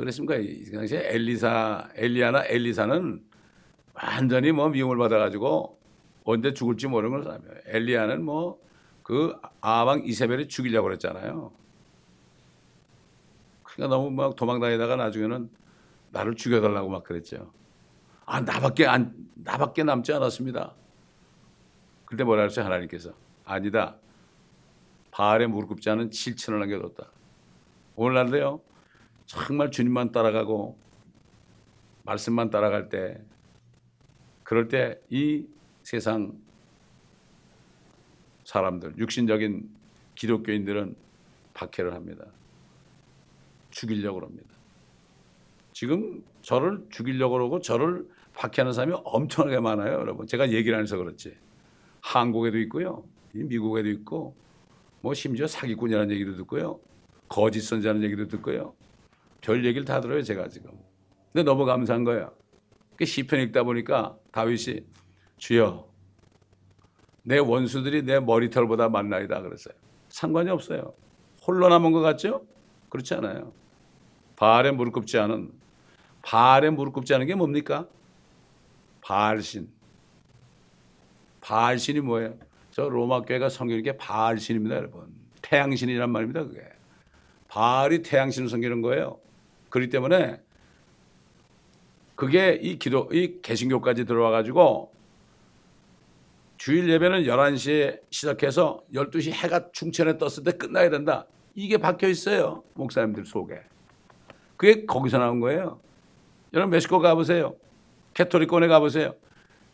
그랬습니까? 0.00 0.36
이 0.36 0.70
당시에 0.70 1.14
엘리사, 1.14 1.90
엘리아나 1.94 2.44
엘리사는 2.46 3.24
완전히 3.94 4.52
뭐 4.52 4.68
미움을 4.68 4.96
받아가지고 4.98 5.78
언제 6.24 6.52
죽을지 6.52 6.86
모르는 6.88 7.22
사람이에요. 7.22 7.54
엘리야는 7.66 8.24
뭐 8.24 8.66
그 9.06 9.36
아방 9.60 10.02
이세벨이 10.04 10.48
죽이려고 10.48 10.86
그랬잖아요. 10.88 11.52
그러니까 13.62 13.96
너무 13.96 14.10
막 14.10 14.34
도망다니다가 14.34 14.96
나중에는 14.96 15.48
나를 16.10 16.34
죽여달라고 16.34 16.88
막 16.88 17.04
그랬죠. 17.04 17.52
아 18.24 18.40
나밖에 18.40 18.84
안 18.84 19.14
나밖에 19.36 19.84
남지 19.84 20.12
않았습니다. 20.12 20.74
그때 22.04 22.24
뭐라 22.24 22.42
그랬어요 22.42 22.64
하나님께서 22.64 23.12
아니다. 23.44 23.94
바알에 25.12 25.46
무릎 25.46 25.68
꿇지 25.68 25.88
않은 25.88 26.10
7천을 26.10 26.58
남겨뒀다. 26.58 27.08
오늘날도요 27.94 28.60
정말 29.26 29.70
주님만 29.70 30.12
따라가고 30.12 30.78
말씀만 32.04 32.50
따라갈 32.50 32.88
때 32.88 33.20
그럴 34.44 34.68
때 34.68 35.00
이 35.10 35.46
세상 35.82 36.32
사람들, 38.44 38.94
육신적인 38.98 39.68
기독교인들은 40.16 40.96
박해를 41.54 41.94
합니다. 41.94 42.24
죽이려고 43.70 44.20
합니다. 44.20 44.48
지금 45.72 46.24
저를 46.42 46.84
죽이려고 46.90 47.34
그러고 47.34 47.60
저를 47.60 48.08
박해하는 48.34 48.72
사람이 48.72 48.94
엄청나게 49.04 49.60
많아요, 49.60 49.92
여러분. 49.92 50.26
제가 50.26 50.50
얘기를 50.50 50.76
안 50.76 50.82
해서 50.82 50.96
그렇지. 50.96 51.36
한국에도 52.00 52.58
있고요. 52.58 53.04
미국에도 53.32 53.88
있고, 53.90 54.34
뭐 55.02 55.14
심지어 55.14 55.46
사기꾼이라는 55.46 56.10
얘기도 56.10 56.34
듣고요. 56.36 56.80
거짓 57.28 57.60
선자는 57.60 58.02
얘기도 58.02 58.26
듣고요. 58.26 58.74
별 59.40 59.64
얘기를 59.64 59.84
다 59.84 60.00
들어요, 60.00 60.22
제가 60.22 60.48
지금. 60.48 60.70
근데 61.32 61.44
너무 61.44 61.64
감사한 61.64 62.04
거예요. 62.04 62.32
그 62.96 63.04
시편 63.04 63.40
읽다 63.40 63.62
보니까 63.62 64.16
다윗이 64.32 64.80
주여 65.38 65.86
내 67.22 67.38
원수들이 67.38 68.02
내 68.02 68.20
머리털보다 68.20 68.88
많나이다 68.88 69.42
그랬어요. 69.42 69.74
상관이 70.08 70.48
없어요. 70.50 70.94
홀로 71.46 71.68
남은 71.68 71.92
것 71.92 72.00
같죠? 72.00 72.46
그렇지 72.88 73.14
않아요. 73.14 73.52
바알에 74.36 74.70
무릎 74.70 74.92
꿇지 74.92 75.18
않은 75.18 75.52
바알에 76.22 76.70
무릎 76.70 76.94
꿇지 76.94 77.14
않은 77.14 77.26
게 77.26 77.34
뭡니까? 77.34 77.86
바알신. 79.00 79.68
바알신이 81.40 82.00
뭐예요? 82.00 82.34
저 82.70 82.88
로마 82.88 83.22
교회가 83.22 83.48
섬기는 83.48 83.82
게 83.82 83.96
바알신입니다, 83.96 84.74
여러분. 84.76 85.14
태양신이란 85.42 86.10
말입니다, 86.10 86.44
그게. 86.44 86.62
바알이 87.48 88.02
태양신을 88.02 88.48
섬기는 88.48 88.82
거예요. 88.82 89.20
그렇기 89.70 89.90
때문에 89.90 90.40
그게 92.14 92.58
이 92.62 92.78
기도 92.78 93.08
이 93.12 93.40
개신교까지 93.42 94.04
들어와 94.06 94.30
가지고 94.30 94.92
주일 96.56 96.88
예배는 96.88 97.24
11시에 97.24 98.00
시작해서 98.10 98.82
12시 98.94 99.32
해가 99.32 99.70
충천에 99.72 100.16
떴을 100.16 100.42
때 100.44 100.52
끝나야 100.52 100.88
된다. 100.88 101.26
이게 101.54 101.76
박혀 101.76 102.08
있어요. 102.08 102.64
목사님들 102.74 103.26
속에. 103.26 103.60
그게 104.56 104.86
거기서 104.86 105.18
나온 105.18 105.40
거예요. 105.40 105.80
여러분 106.54 106.70
멕시코 106.70 106.98
가보세요. 106.98 107.54
캐토릭권에 108.14 108.66
가보세요. 108.68 109.14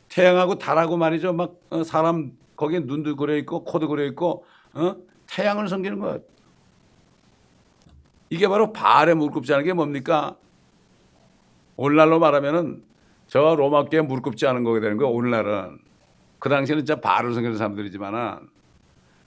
태양하고 0.08 0.56
달하고 0.56 0.96
말이죠. 0.96 1.32
막 1.32 1.54
어, 1.70 1.84
사람 1.84 2.32
거기에 2.56 2.80
눈도 2.80 3.16
그려 3.16 3.36
있고 3.36 3.64
코도 3.64 3.88
그려 3.88 4.04
있고 4.06 4.44
어? 4.74 4.96
태양을 5.28 5.68
섬기는 5.68 5.98
거예요. 6.00 6.20
이게 8.32 8.48
바로 8.48 8.72
바알에 8.72 9.12
무릎 9.12 9.34
않은 9.52 9.62
게 9.62 9.74
뭡니까? 9.74 10.36
오늘날로 11.76 12.18
말하면은 12.18 12.82
저 13.26 13.54
로마교에 13.54 14.00
무릎 14.00 14.22
꿇지 14.22 14.46
않은 14.46 14.64
거게 14.64 14.80
되는 14.80 14.96
거예요. 14.96 15.12
오늘날은 15.12 15.78
그 16.38 16.48
당시에는 16.48 16.86
진짜 16.86 16.98
바알을 16.98 17.34
섬기는 17.34 17.58
사람들이지만은 17.58 18.48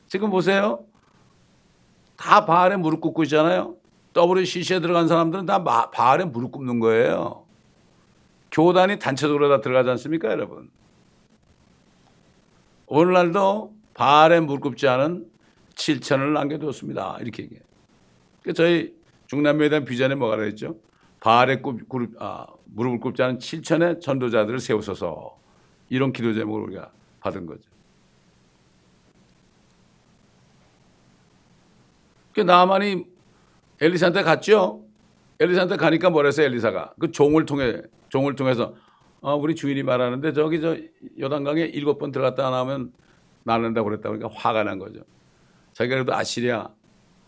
지금 0.08 0.32
보세요. 0.32 0.86
다 2.18 2.48
바알에 2.48 2.78
무릎 2.78 3.00
꿇고 3.02 3.22
있잖아요. 3.24 3.76
WCC에 4.18 4.80
들어간 4.80 5.08
사람들은 5.08 5.46
다 5.46 5.60
마- 5.60 5.92
바알에 5.92 6.26
무릎 6.26 6.54
꿇는 6.54 6.80
거예요. 6.80 7.46
교단이 8.52 8.98
단체적으로 8.98 9.50
다 9.50 9.62
들어가지 9.62 9.88
않습니까, 9.92 10.32
여러분? 10.32 10.72
오늘날도 12.88 13.72
바알에 13.94 14.40
무릎 14.40 14.62
꿇지 14.62 14.88
않은 14.88 15.30
7천을 15.76 16.34
남겨두었습니다. 16.34 17.20
이렇게 17.22 17.44
얘기해요. 17.44 17.64
그 18.42 18.54
저희 18.54 18.95
중남미에 19.28 19.70
대한 19.70 19.86
비전에 19.86 20.16
뭐가 20.16 20.36
그랬죠? 20.36 20.78
굽, 21.62 21.90
굽, 21.90 22.12
아, 22.20 22.46
무릎을 22.66 23.00
꿇지 23.00 23.24
않은 23.24 23.40
7천의 23.40 24.02
전도자들을 24.02 24.60
세우소서 24.60 25.38
이런 25.90 26.14
기도 26.14 26.34
제목을 26.34 26.62
우리가 26.62 26.92
받은 27.20 27.46
거죠. 27.46 27.64
그 32.34 32.42
나만이 32.42 33.06
엘리사한테 33.82 34.24
갔죠. 34.24 34.84
엘리사한테 35.40 35.78
가니까 35.78 36.10
뭐랬어요 36.10 36.46
엘리사가 36.48 36.94
그 37.00 37.12
종을 37.12 37.46
통해 37.46 37.82
종을 38.10 38.36
통해서 38.36 38.76
어, 39.22 39.36
우리 39.36 39.56
주인이 39.56 39.82
말하는데 39.84 40.34
저기 40.34 40.62
저 40.62 40.78
요단강에 41.20 41.64
일곱 41.64 41.98
번 41.98 42.12
들어갔다 42.12 42.50
나오면 42.50 42.94
나는다고 43.44 43.90
그랬다 43.90 44.10
그러니까 44.10 44.30
화가 44.34 44.64
난 44.64 44.80
거죠. 44.80 45.02
자기가 45.74 45.96
그래도 45.96 46.14
아시리아 46.14 46.70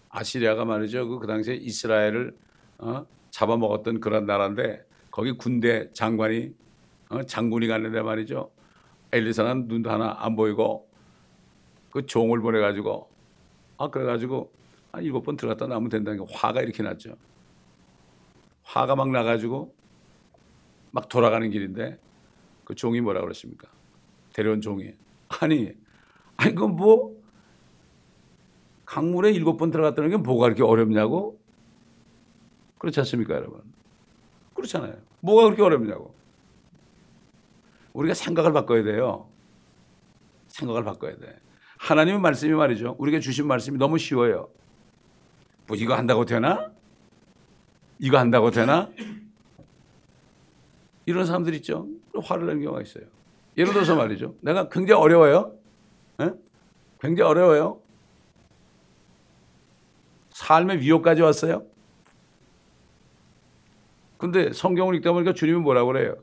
아시리아가 0.09 0.65
말이죠 0.65 1.07
그, 1.07 1.19
그 1.19 1.27
당시에 1.27 1.55
이스라엘을 1.55 2.35
어, 2.79 3.05
잡아먹었던 3.31 3.99
그런 3.99 4.25
나라인데 4.25 4.85
거기 5.11 5.31
군대 5.31 5.91
장관이 5.93 6.53
어, 7.09 7.23
장군이 7.23 7.67
갔는데 7.67 8.01
말이죠 8.01 8.51
엘리사는 9.11 9.67
눈도 9.67 9.89
하나 9.89 10.15
안 10.19 10.35
보이고 10.35 10.89
그 11.91 12.05
종을 12.05 12.41
보내가지고 12.41 13.09
아 13.77 13.89
그래가지고 13.89 14.51
한 14.91 15.03
일곱 15.03 15.23
번 15.23 15.37
들어갔다 15.37 15.67
나오면 15.67 15.89
된다는 15.89 16.25
게 16.25 16.33
화가 16.33 16.61
이렇게 16.61 16.83
났죠. 16.83 17.15
화가 18.63 18.95
막 18.95 19.09
나가지고 19.09 19.73
막 20.91 21.07
돌아가는 21.07 21.49
길인데 21.49 21.99
그 22.65 22.75
종이 22.75 22.99
뭐라 23.01 23.21
그러십니까? 23.21 23.69
데려온 24.33 24.61
종이 24.61 24.93
아니 25.41 25.71
아니 26.35 26.53
그뭐 26.53 27.16
강물에 28.87 29.31
일곱 29.31 29.57
번 29.57 29.69
들어갔다는 29.69 30.09
게 30.09 30.17
뭐가 30.17 30.45
그렇게 30.45 30.63
어렵냐고? 30.63 31.37
그렇지 32.79 33.01
않습니까, 33.01 33.35
여러분? 33.35 33.61
그렇잖아요. 34.53 34.95
뭐가 35.19 35.43
그렇게 35.43 35.61
어렵냐고? 35.61 36.15
우리가 37.91 38.13
생각을 38.13 38.53
바꿔야 38.53 38.83
돼요. 38.83 39.27
생각을 40.47 40.85
바꿔야 40.85 41.17
돼. 41.17 41.37
하나님의 41.79 42.21
말씀이 42.21 42.53
말이죠. 42.53 42.95
우리가 42.97 43.19
주신 43.19 43.45
말씀이 43.45 43.77
너무 43.77 43.97
쉬워요. 43.97 44.49
뭐 45.67 45.75
이거 45.75 45.93
한다고 45.93 46.23
되나? 46.23 46.71
이거 47.99 48.17
한다고 48.17 48.51
되나? 48.51 48.89
이런 51.05 51.25
사람들 51.25 51.53
있죠. 51.55 51.87
화를 52.23 52.47
내는 52.47 52.61
경우가 52.61 52.81
있어요. 52.83 53.03
예를 53.57 53.73
들어서 53.73 53.95
말이죠. 53.95 54.35
내가 54.41 54.69
굉장히 54.69 55.01
어려워요. 55.01 55.57
예? 56.21 56.31
굉장히 57.01 57.29
어려워요. 57.29 57.81
삶의 60.37 60.81
위협까지 60.81 61.23
왔어요. 61.23 61.63
근데 64.19 64.53
성경을 64.53 64.93
읽다 64.95 65.11
보니까 65.11 65.33
주님은 65.33 65.63
뭐라고 65.63 65.87
그래요? 65.87 66.15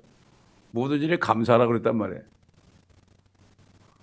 모든 0.70 1.02
일에 1.02 1.18
감사하라 1.18 1.66
그랬단 1.66 1.96
말이에요. 1.96 2.22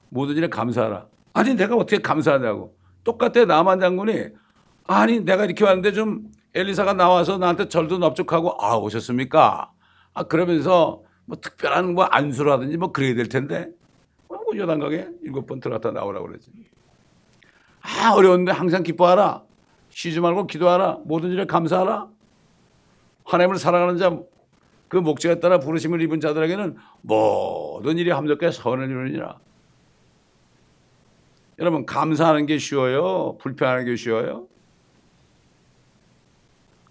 모든 0.09 0.35
일에 0.35 0.49
감사하라. 0.49 1.07
아니 1.33 1.55
내가 1.55 1.75
어떻게 1.77 2.01
감사하냐고. 2.01 2.75
똑같아 3.05 3.45
남한 3.45 3.79
장군이 3.79 4.27
아니 4.85 5.21
내가 5.21 5.45
이렇게 5.45 5.63
왔는데 5.63 5.93
좀 5.93 6.29
엘리사가 6.53 6.93
나와서 6.93 7.37
나한테 7.37 7.69
절도 7.69 7.97
넙죽하고 7.97 8.61
아 8.61 8.75
오셨습니까? 8.75 9.71
아 10.13 10.23
그러면서 10.23 11.03
뭐 11.23 11.37
특별한 11.39 11.93
뭐 11.93 12.03
안수라든지 12.03 12.75
뭐 12.75 12.91
그래야 12.91 13.15
될 13.15 13.29
텐데 13.29 13.69
뭐 14.27 14.39
요단강에 14.53 15.07
일곱 15.23 15.47
번 15.47 15.61
들어갔다 15.61 15.91
나오라고 15.91 16.27
그러지. 16.27 16.51
아 17.81 18.11
어려운데 18.13 18.51
항상 18.51 18.83
기뻐하라. 18.83 19.43
쉬지 19.91 20.19
말고 20.19 20.47
기도하라. 20.47 20.99
모든 21.05 21.31
일에 21.31 21.45
감사하라. 21.45 22.07
하나님을 23.25 23.57
사랑하는 23.57 23.97
자, 23.97 24.17
그 24.87 24.97
목적에 24.97 25.39
따라 25.39 25.59
부르심을 25.59 26.01
입은 26.01 26.19
자들에게는 26.19 26.77
모든 27.01 27.97
일이 27.97 28.09
함께 28.09 28.51
선을 28.51 28.89
이루느니라. 28.89 29.37
여러분 31.59 31.85
감사하는 31.85 32.47
게 32.47 32.57
쉬워요? 32.57 33.37
불평하는 33.39 33.85
게 33.85 33.95
쉬워요? 33.95 34.47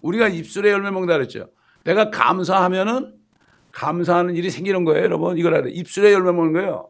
우리가 0.01 0.29
입술에 0.29 0.71
열매 0.71 0.89
먹는다 0.89 1.13
그랬죠. 1.13 1.49
내가 1.83 2.09
감사하면은 2.09 3.15
감사하는 3.71 4.35
일이 4.35 4.49
생기는 4.49 4.83
거예요, 4.83 5.03
여러분. 5.03 5.37
이걸 5.37 5.55
알아요. 5.55 5.69
입술에 5.69 6.13
열매 6.13 6.31
먹는 6.31 6.53
거예요. 6.53 6.89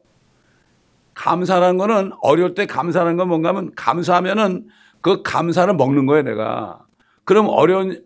감사라는 1.14 1.78
거는 1.78 2.12
어려울 2.22 2.54
때 2.54 2.66
감사하는 2.66 3.18
건 3.18 3.28
뭔가 3.28 3.50
하면 3.50 3.72
감사하면은 3.76 4.68
그 5.02 5.22
감사를 5.24 5.74
먹는 5.74 6.06
거예요, 6.06 6.24
내가. 6.24 6.86
그럼 7.24 7.48
어려운 7.50 8.04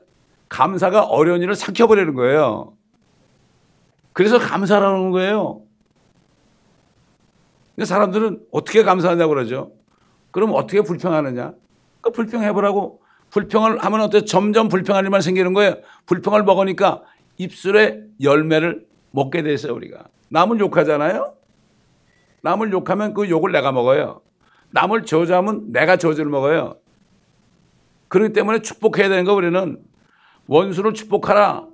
감사가 0.49 1.03
어려운 1.03 1.41
일을 1.41 1.55
삭혀버리는 1.55 2.13
거예요. 2.13 2.73
그래서 4.13 4.39
감사라는 4.39 5.11
거예요. 5.11 5.61
근데 7.75 7.85
사람들은 7.85 8.39
어떻게 8.51 8.83
감사하냐고 8.83 9.33
그러죠. 9.33 9.73
그럼 10.31 10.51
어떻게 10.53 10.81
불평하느냐? 10.81 11.53
그 12.01 12.11
불평해보라고. 12.11 13.01
불평을 13.31 13.83
하면 13.83 14.01
어때? 14.01 14.23
점점 14.23 14.69
불평할 14.69 15.03
일만 15.03 15.19
생기는 15.19 15.53
거예요. 15.53 15.75
불평을 16.05 16.43
먹으니까 16.43 17.03
입술에 17.37 18.03
열매를 18.21 18.85
먹게 19.11 19.43
돼서 19.43 19.73
우리가. 19.73 20.05
남을 20.29 20.59
욕하잖아요? 20.59 21.33
남을 22.41 22.71
욕하면 22.71 23.13
그 23.13 23.29
욕을 23.29 23.51
내가 23.51 23.73
먹어요. 23.73 24.21
남을 24.71 25.05
저주하면 25.05 25.71
내가 25.71 25.97
저주를 25.97 26.29
먹어요. 26.29 26.77
그렇기 28.07 28.33
때문에 28.33 28.61
축복해야 28.61 29.09
되는 29.09 29.25
거 29.25 29.33
우리는 29.33 29.83
원수를 30.47 30.93
축복하라. 30.93 31.67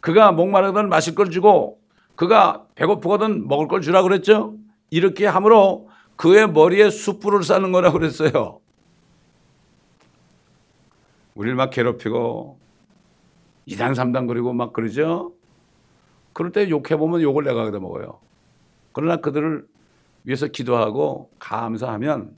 그가 0.00 0.32
목마르거든 0.32 0.88
마실 0.88 1.14
걸 1.14 1.30
주고 1.30 1.80
그가 2.16 2.66
배고프거든 2.74 3.48
먹을 3.48 3.68
걸 3.68 3.80
주라 3.80 4.02
그랬죠. 4.02 4.56
이렇게 4.90 5.26
함으로 5.26 5.88
그의 6.16 6.50
머리에 6.50 6.90
숯불을 6.90 7.42
쌓는 7.42 7.72
거라고 7.72 7.98
그랬어요. 7.98 8.60
우리를 11.34 11.54
막 11.56 11.70
괴롭히고 11.70 12.58
이단 13.66 13.94
삼단 13.94 14.26
그리고 14.26 14.52
막 14.52 14.72
그러죠. 14.72 15.32
그럴 16.32 16.52
때 16.52 16.68
욕해 16.68 16.96
보면 16.96 17.22
욕을 17.22 17.44
내가 17.44 17.62
얻어 17.62 17.80
먹어요. 17.80 18.18
그러나 18.92 19.16
그들을 19.16 19.66
위해서 20.24 20.46
기도하고 20.46 21.30
감사하면 21.38 22.36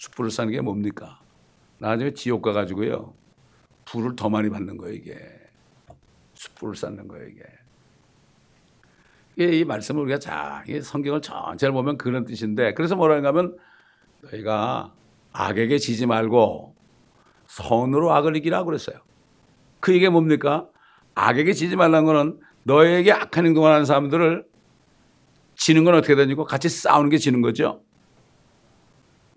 숯불을 0.00 0.30
쌓는 0.30 0.52
게 0.52 0.60
뭡니까? 0.62 1.20
나중에 1.78 2.14
지옥 2.14 2.40
가가지고요. 2.40 3.12
불을 3.84 4.16
더 4.16 4.30
많이 4.30 4.48
받는 4.48 4.78
거예요, 4.78 4.94
이게. 4.94 5.14
숯불을 6.34 6.74
쌓는 6.74 7.06
거예요, 7.06 7.28
이게. 7.28 7.42
이 9.36 9.64
말씀을 9.64 10.02
우리가 10.02 10.18
자, 10.18 10.64
이 10.66 10.80
성경을 10.80 11.20
전체를 11.20 11.74
보면 11.74 11.98
그런 11.98 12.24
뜻인데, 12.24 12.72
그래서 12.74 12.96
뭐라는가 12.96 13.28
하면 13.28 13.58
너희가 14.22 14.94
악에게 15.32 15.76
지지 15.76 16.06
말고 16.06 16.74
선으로 17.46 18.12
악을 18.12 18.36
이기라고 18.36 18.66
그랬어요. 18.66 18.96
그 19.80 19.92
얘기가 19.92 20.10
뭡니까? 20.10 20.66
악에게 21.14 21.52
지지 21.52 21.76
말라는 21.76 22.06
거는 22.06 22.40
너에게 22.64 23.12
악한 23.12 23.44
행동을 23.44 23.70
하는 23.70 23.84
사람들을 23.84 24.46
지는 25.56 25.84
건 25.84 25.94
어떻게 25.94 26.14
되니까 26.14 26.44
같이 26.44 26.70
싸우는 26.70 27.10
게 27.10 27.18
지는 27.18 27.42
거죠. 27.42 27.82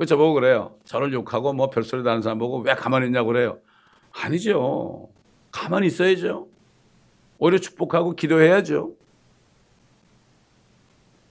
그 0.03 0.05
저보고 0.05 0.33
그래요. 0.33 0.75
저를 0.83 1.13
욕하고 1.13 1.53
뭐 1.53 1.69
별소리 1.69 2.03
나는 2.03 2.21
사람 2.21 2.37
보고 2.37 2.59
왜 2.59 2.75
가만히 2.75 3.05
있냐고 3.05 3.27
그래요. 3.27 3.59
아니죠. 4.11 5.09
가만히 5.49 5.87
있어야죠. 5.87 6.49
오히려 7.37 7.57
축복하고 7.57 8.13
기도해야죠. 8.13 8.93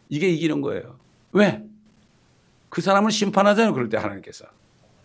이게 0.08 0.28
이기는 0.28 0.62
거예요. 0.62 0.98
왜? 1.32 1.62
그 2.70 2.80
사람을 2.80 3.10
심판하잖아요. 3.10 3.74
그럴 3.74 3.90
때 3.90 3.98
하나님께서. 3.98 4.46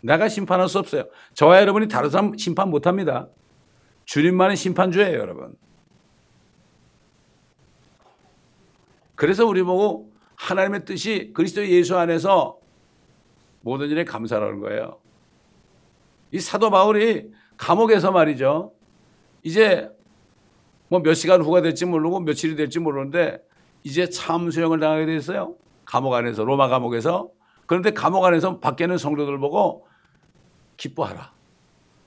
내가 0.01 0.29
심판할 0.29 0.69
수 0.69 0.79
없어요. 0.79 1.03
저와 1.33 1.59
여러분이 1.59 1.89
다른 1.89 2.09
사람 2.09 2.37
심판 2.37 2.69
못 2.69 2.87
합니다. 2.87 3.27
주님만의 4.05 4.55
심판주예요, 4.55 5.17
여러분. 5.19 5.55
그래서 9.15 9.45
우리 9.45 9.61
보고 9.61 10.09
하나님의 10.35 10.85
뜻이 10.85 11.31
그리스도 11.33 11.67
예수 11.67 11.97
안에서 11.97 12.59
모든 13.67 13.89
일에 13.89 14.05
감사라는 14.05 14.61
거예요. 14.61 14.97
이 16.31 16.39
사도 16.39 16.69
바울이 16.71 17.29
감옥에서 17.57 18.13
말이죠. 18.13 18.71
이제 19.43 19.91
뭐 20.87 21.01
몇 21.01 21.15
시간 21.15 21.41
후가 21.41 21.61
될지 21.61 21.83
모르고 21.85 22.21
며칠이 22.21 22.55
될지 22.55 22.79
모르는데 22.79 23.43
이제 23.83 24.09
참수형을 24.09 24.79
당하게 24.79 25.05
됐어요. 25.07 25.55
감옥 25.83 26.13
안에서 26.13 26.45
로마 26.45 26.69
감옥에서 26.69 27.29
그런데 27.65 27.91
감옥 27.91 28.23
안에서 28.23 28.61
밖에는 28.61 28.97
성도들 28.97 29.37
보고 29.37 29.85
기뻐하라. 30.77 31.33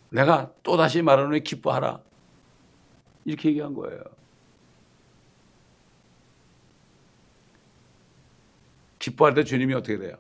내가 0.09 0.53
또 0.63 0.79
다시 0.79 1.03
말하노니 1.03 1.45
기뻐하라. 1.45 2.01
이렇게 3.27 3.51
얘기한 3.51 3.75
거예요. 3.75 4.03
기뻐할 8.99 9.35
때 9.35 9.45
주님이 9.45 9.75
어떻게 9.75 9.99
돼요? 9.99 10.17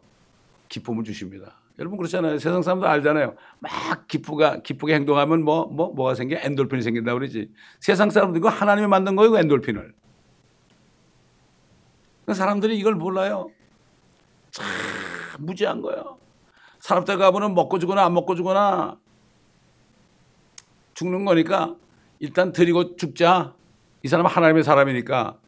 기쁨을 0.70 1.04
주십니다. 1.04 1.60
여러분 1.78 1.98
그렇잖아요. 1.98 2.38
세상 2.38 2.62
사람도 2.62 2.86
알잖아요. 2.86 3.34
막 3.58 4.08
기쁘가 4.08 4.62
기쁘게 4.62 4.94
행동하면 4.94 5.42
뭐 5.44 5.66
뭐 5.66 5.92
뭐, 5.92 6.06
가 6.06 6.14
생겨? 6.14 6.36
엔돌핀이 6.38 6.80
생긴다 6.82 7.12
그러지. 7.12 7.50
세상 7.80 8.08
사람들 8.08 8.38
이거 8.38 8.48
하나님이 8.48 8.86
만든 8.86 9.16
거예요, 9.16 9.36
엔돌핀을. 9.36 9.92
사람들이 12.32 12.78
이걸 12.78 12.94
몰라요. 12.94 13.50
참 14.52 14.66
무지한 15.40 15.82
거예요. 15.82 16.18
사람 16.78 17.04
때 17.04 17.16
가보면 17.16 17.54
먹고 17.54 17.78
주거나 17.78 18.04
안 18.04 18.14
먹고 18.14 18.36
주거나 18.36 18.98
죽는 20.94 21.24
거니까 21.24 21.76
일단 22.20 22.52
드리고 22.52 22.96
죽자. 22.96 23.54
이 24.02 24.08
사람은 24.08 24.30
하나님의 24.30 24.62
사람이니까 24.64 25.38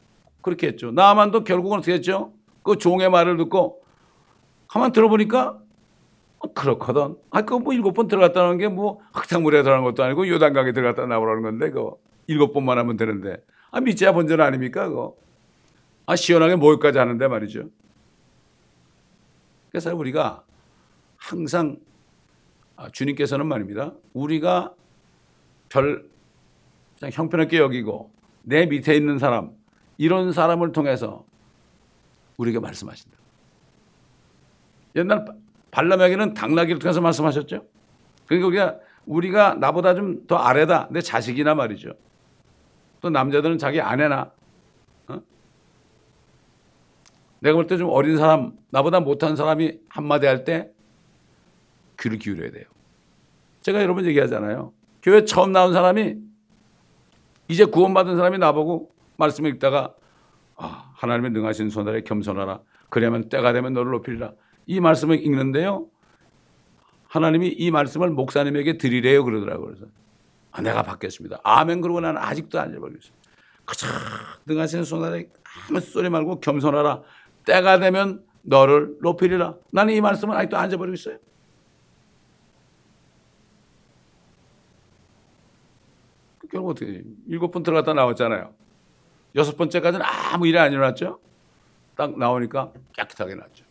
그렇게 0.41 0.67
했죠. 0.69 0.91
나만도 0.91 1.45
결국은 1.45 1.79
어떻게 1.79 1.93
했죠? 1.93 2.33
그 2.63 2.77
종의 2.77 3.11
말을 3.11 3.37
듣고 3.37 3.82
가만 4.73 4.93
들어보니까 4.93 5.59
어, 6.39 6.53
그렇거든. 6.55 7.17
아, 7.31 7.43
그거 7.43 7.59
뭐 7.59 7.75
일곱 7.75 7.93
번 7.93 8.09
들어갔다는 8.09 8.57
게 8.57 8.69
뭐 8.69 9.01
흙탕물에 9.13 9.63
들어간 9.63 9.85
것도 9.85 10.03
아니고 10.03 10.27
요단강에 10.27 10.73
들어갔다 10.73 11.05
나오라는 11.07 11.43
건데, 11.43 11.69
그거 11.71 11.99
일곱 12.27 12.55
번만 12.55 12.79
하면 12.79 12.97
되는데. 12.97 13.37
아, 13.71 13.81
믿자야 13.83 14.13
본전 14.13 14.41
아닙니까, 14.41 14.89
그거? 14.89 15.15
아, 16.07 16.17
시원하게 16.17 16.57
목욕까지 16.57 16.99
하는데 16.99 17.29
말이죠. 17.29 17.69
그래서 19.71 19.95
우리가 19.95 20.43
항상 21.19 21.77
아, 22.77 22.89
주님께서는 22.89 23.47
말입니다. 23.47 23.93
우리가 24.15 24.75
별 25.69 26.09
형편없게 27.03 27.59
여기고 27.59 28.11
내 28.43 28.65
밑에 28.65 28.95
있는 28.97 29.19
사람 29.19 29.51
이런 29.99 30.33
사람을 30.33 30.73
통해서 30.73 31.27
우리에게 32.39 32.59
말씀하신다. 32.59 33.22
옛날 34.97 35.25
발람에게는 35.71 36.35
당나귀를 36.35 36.79
통해서 36.79 37.01
말씀하셨죠. 37.01 37.65
그러니까 38.27 38.79
우리가 39.07 39.55
나보다 39.55 39.95
좀 39.95 40.27
더 40.27 40.37
아래다 40.37 40.89
내 40.91 41.01
자식이나 41.01 41.55
말이죠. 41.55 41.93
또 43.01 43.11
남자들은 43.11 43.59
자기 43.59 43.81
아내나 43.81 44.31
어? 45.09 45.21
내가 47.41 47.57
볼 47.57 47.67
때 47.67 47.77
좀 47.79 47.89
어린 47.91 48.17
사람 48.19 48.53
나보다 48.71 49.01
못한 49.01 49.35
사람이 49.37 49.79
한마디 49.89 50.27
할 50.27 50.45
때 50.45 50.71
귀를 52.01 52.19
기울여야 52.19 52.51
돼요. 52.53 52.65
제가 53.63 53.83
여러 53.83 53.95
분 53.95 54.05
얘기하잖아요. 54.07 54.73
교회 55.03 55.25
처음 55.25 55.53
나온 55.53 55.73
사람이 55.73 56.17
이제 57.49 57.65
구원받은 57.65 58.17
사람이 58.17 58.39
나보고 58.39 58.91
말씀을 59.17 59.51
읽다가 59.55 59.95
아, 60.57 60.93
하나님의 60.95 61.33
능하신 61.33 61.71
손아래 61.71 62.03
겸손하라. 62.03 62.61
그러면 62.89 63.29
때가 63.29 63.53
되면 63.53 63.73
너를 63.73 63.91
높이리라. 63.93 64.33
이 64.67 64.81
말씀을 64.81 65.23
읽는데요. 65.25 65.87
하나님이 67.09 67.49
이 67.49 67.71
말씀을 67.71 68.11
목사님에게 68.11 68.79
드리래요 68.79 69.25
그러더라고요. 69.25 69.67
그래서 69.67 69.87
아, 70.51 70.63
내가 70.63 70.83
받겠습니다. 70.83 71.41
아멘 71.43 71.81
그러고 71.81 72.01
나는 72.01 72.21
아직도 72.21 72.59
안 72.61 72.71
잊어버리겠어요. 72.71 73.13
그저 73.65 73.87
능하신 74.47 74.85
손아래 74.85 75.27
아무 75.69 75.81
소리 75.81 76.09
말고 76.09 76.41
겸손하라. 76.41 77.03
때가 77.45 77.79
되면 77.79 78.25
너를 78.43 78.97
높이리라. 79.01 79.57
나는 79.71 79.95
이 79.95 80.01
말씀을 80.01 80.37
아직도 80.37 80.57
안 80.57 80.69
잊어버리고 80.69 80.95
있어요. 80.95 81.19
결국 86.51 86.71
어떻게 86.71 87.03
일곱 87.29 87.51
번 87.51 87.63
들어갔다 87.63 87.95
나왔잖아요. 87.95 88.55
여섯 89.35 89.57
번째까지는 89.57 90.05
아무 90.05 90.47
일이 90.47 90.59
안 90.59 90.71
일어났죠. 90.73 91.19
딱 91.97 92.19
나오니까 92.19 92.73
깨끗하게 92.93 93.35
났죠. 93.37 93.62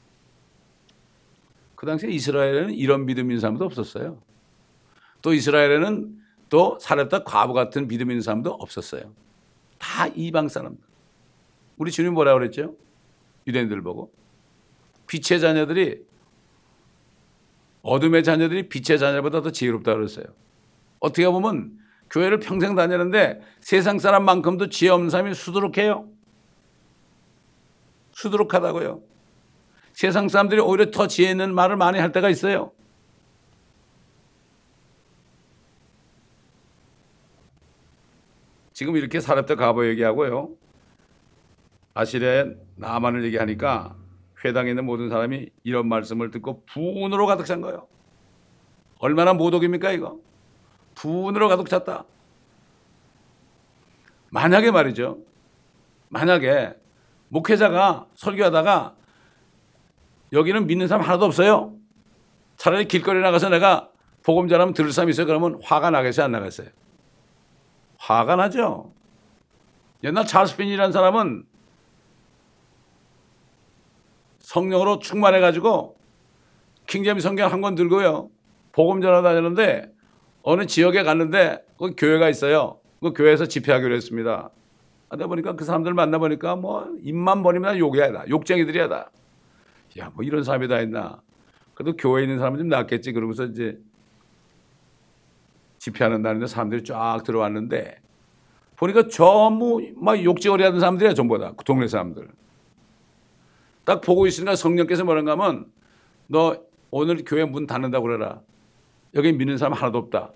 그 1.81 1.87
당시에 1.87 2.11
이스라엘에는 2.11 2.75
이런 2.75 3.07
믿음 3.07 3.31
있는 3.31 3.39
사람도 3.39 3.65
없었어요. 3.65 4.21
또 5.23 5.33
이스라엘에는 5.33 6.15
또 6.47 6.77
사렙다 6.79 7.23
과부 7.23 7.53
같은 7.53 7.87
믿음 7.87 8.11
있는 8.11 8.21
사람도 8.21 8.51
없었어요. 8.51 9.11
다 9.79 10.05
이방 10.05 10.47
사람들. 10.47 10.79
우리 11.77 11.89
주님 11.89 12.13
뭐라 12.13 12.35
그랬죠? 12.35 12.75
유대인들 13.47 13.81
보고 13.81 14.13
빛의 15.07 15.39
자녀들이 15.39 16.05
어둠의 17.81 18.23
자녀들이 18.23 18.69
빛의 18.69 18.99
자녀보다 18.99 19.41
더 19.41 19.51
지혜롭다 19.51 19.95
그랬어요. 19.95 20.25
어떻게 20.99 21.27
보면 21.27 21.79
교회를 22.11 22.39
평생 22.41 22.75
다니는데 22.75 23.41
세상 23.59 23.97
사람만큼도 23.97 24.69
지혜 24.69 24.91
없는 24.91 25.09
사람이 25.09 25.33
수두룩해요. 25.33 26.07
수두룩하다고요. 28.11 29.10
세상 30.01 30.29
사람들이 30.29 30.59
오히려 30.59 30.89
더 30.89 31.05
지혜 31.05 31.29
있는 31.29 31.53
말을 31.53 31.75
많이 31.77 31.99
할 31.99 32.11
때가 32.11 32.27
있어요. 32.27 32.71
지금 38.73 38.97
이렇게 38.97 39.19
사렙대 39.19 39.53
가보 39.53 39.87
얘기하고요. 39.89 40.49
아시리아의 41.93 42.57
나만을 42.77 43.23
얘기하니까 43.25 43.95
회당에 44.43 44.71
있는 44.71 44.85
모든 44.85 45.07
사람이 45.07 45.51
이런 45.63 45.87
말씀을 45.87 46.31
듣고 46.31 46.63
분으로 46.65 47.27
가득 47.27 47.45
찬 47.45 47.61
거예요. 47.61 47.85
얼마나 48.97 49.33
모독입니까 49.33 49.91
이거? 49.91 50.17
분으로 50.95 51.47
가득 51.47 51.69
찼다. 51.69 52.05
만약에 54.31 54.71
말이죠. 54.71 55.19
만약에 56.09 56.73
목회자가 57.27 58.07
설교하다가 58.15 58.95
여기는 60.33 60.67
믿는 60.67 60.87
사람 60.87 61.05
하나도 61.05 61.25
없어요. 61.25 61.73
차라리 62.57 62.87
길거리 62.87 63.19
나가서 63.21 63.49
내가 63.49 63.89
복음 64.23 64.47
전하면 64.47 64.73
들을 64.73 64.91
사람이 64.91 65.11
있어요. 65.11 65.25
그러면 65.25 65.59
화가 65.63 65.89
나겠어요? 65.89 66.25
안 66.25 66.31
나겠어요? 66.31 66.67
화가 67.97 68.35
나죠. 68.35 68.93
옛날 70.03 70.25
찰스 70.25 70.57
핀이라는 70.57 70.91
사람은 70.91 71.43
성령으로 74.39 74.99
충만해가지고 74.99 75.95
킹제미 76.87 77.21
성경 77.21 77.51
한 77.51 77.61
권 77.61 77.75
들고요. 77.75 78.29
복음 78.71 79.01
전하 79.01 79.21
다녔는데 79.21 79.91
어느 80.43 80.65
지역에 80.65 81.03
갔는데 81.03 81.63
거기 81.77 81.95
교회가 81.95 82.29
있어요. 82.29 82.79
그 83.01 83.13
교회에서 83.13 83.45
집회하기로 83.45 83.93
했습니다. 83.95 84.49
하다 85.09 85.27
보니까 85.27 85.55
그 85.55 85.65
사람들 85.65 85.93
만나보니까 85.93 86.55
뭐 86.55 86.87
입만 87.01 87.43
버리면 87.43 87.77
욕이야 87.77 88.11
다 88.11 88.23
욕쟁이들이야 88.29 88.87
다. 88.87 89.11
야 89.99 90.09
뭐 90.13 90.23
이런 90.23 90.43
사람이 90.43 90.67
다 90.67 90.79
있나. 90.81 91.21
그래도 91.73 91.95
교회에 91.97 92.23
있는 92.23 92.37
사람은 92.37 92.59
좀 92.59 92.69
낫겠지. 92.69 93.11
그러면서 93.11 93.45
이제 93.45 93.79
집회하는 95.79 96.21
날인데 96.21 96.47
사람들이 96.47 96.83
쫙 96.83 97.23
들어왔는데 97.25 97.99
보니까 98.75 99.07
전부 99.07 99.81
막 99.95 100.23
욕쟁이리 100.23 100.63
하던 100.63 100.79
사람들이야 100.79 101.13
전부 101.13 101.37
다. 101.39 101.53
그 101.55 101.63
동네 101.63 101.87
사람들. 101.87 102.29
딱 103.83 104.01
보고 104.01 104.27
있으니까 104.27 104.55
성령께서 104.55 105.03
뭐라는가 105.03 105.31
하면 105.31 105.71
너 106.27 106.61
오늘 106.91 107.23
교회 107.25 107.45
문 107.45 107.67
닫는다고 107.67 108.05
그래라. 108.05 108.41
여기 109.15 109.33
믿는 109.33 109.57
사람 109.57 109.73
하나도 109.73 109.97
없다. 109.97 110.31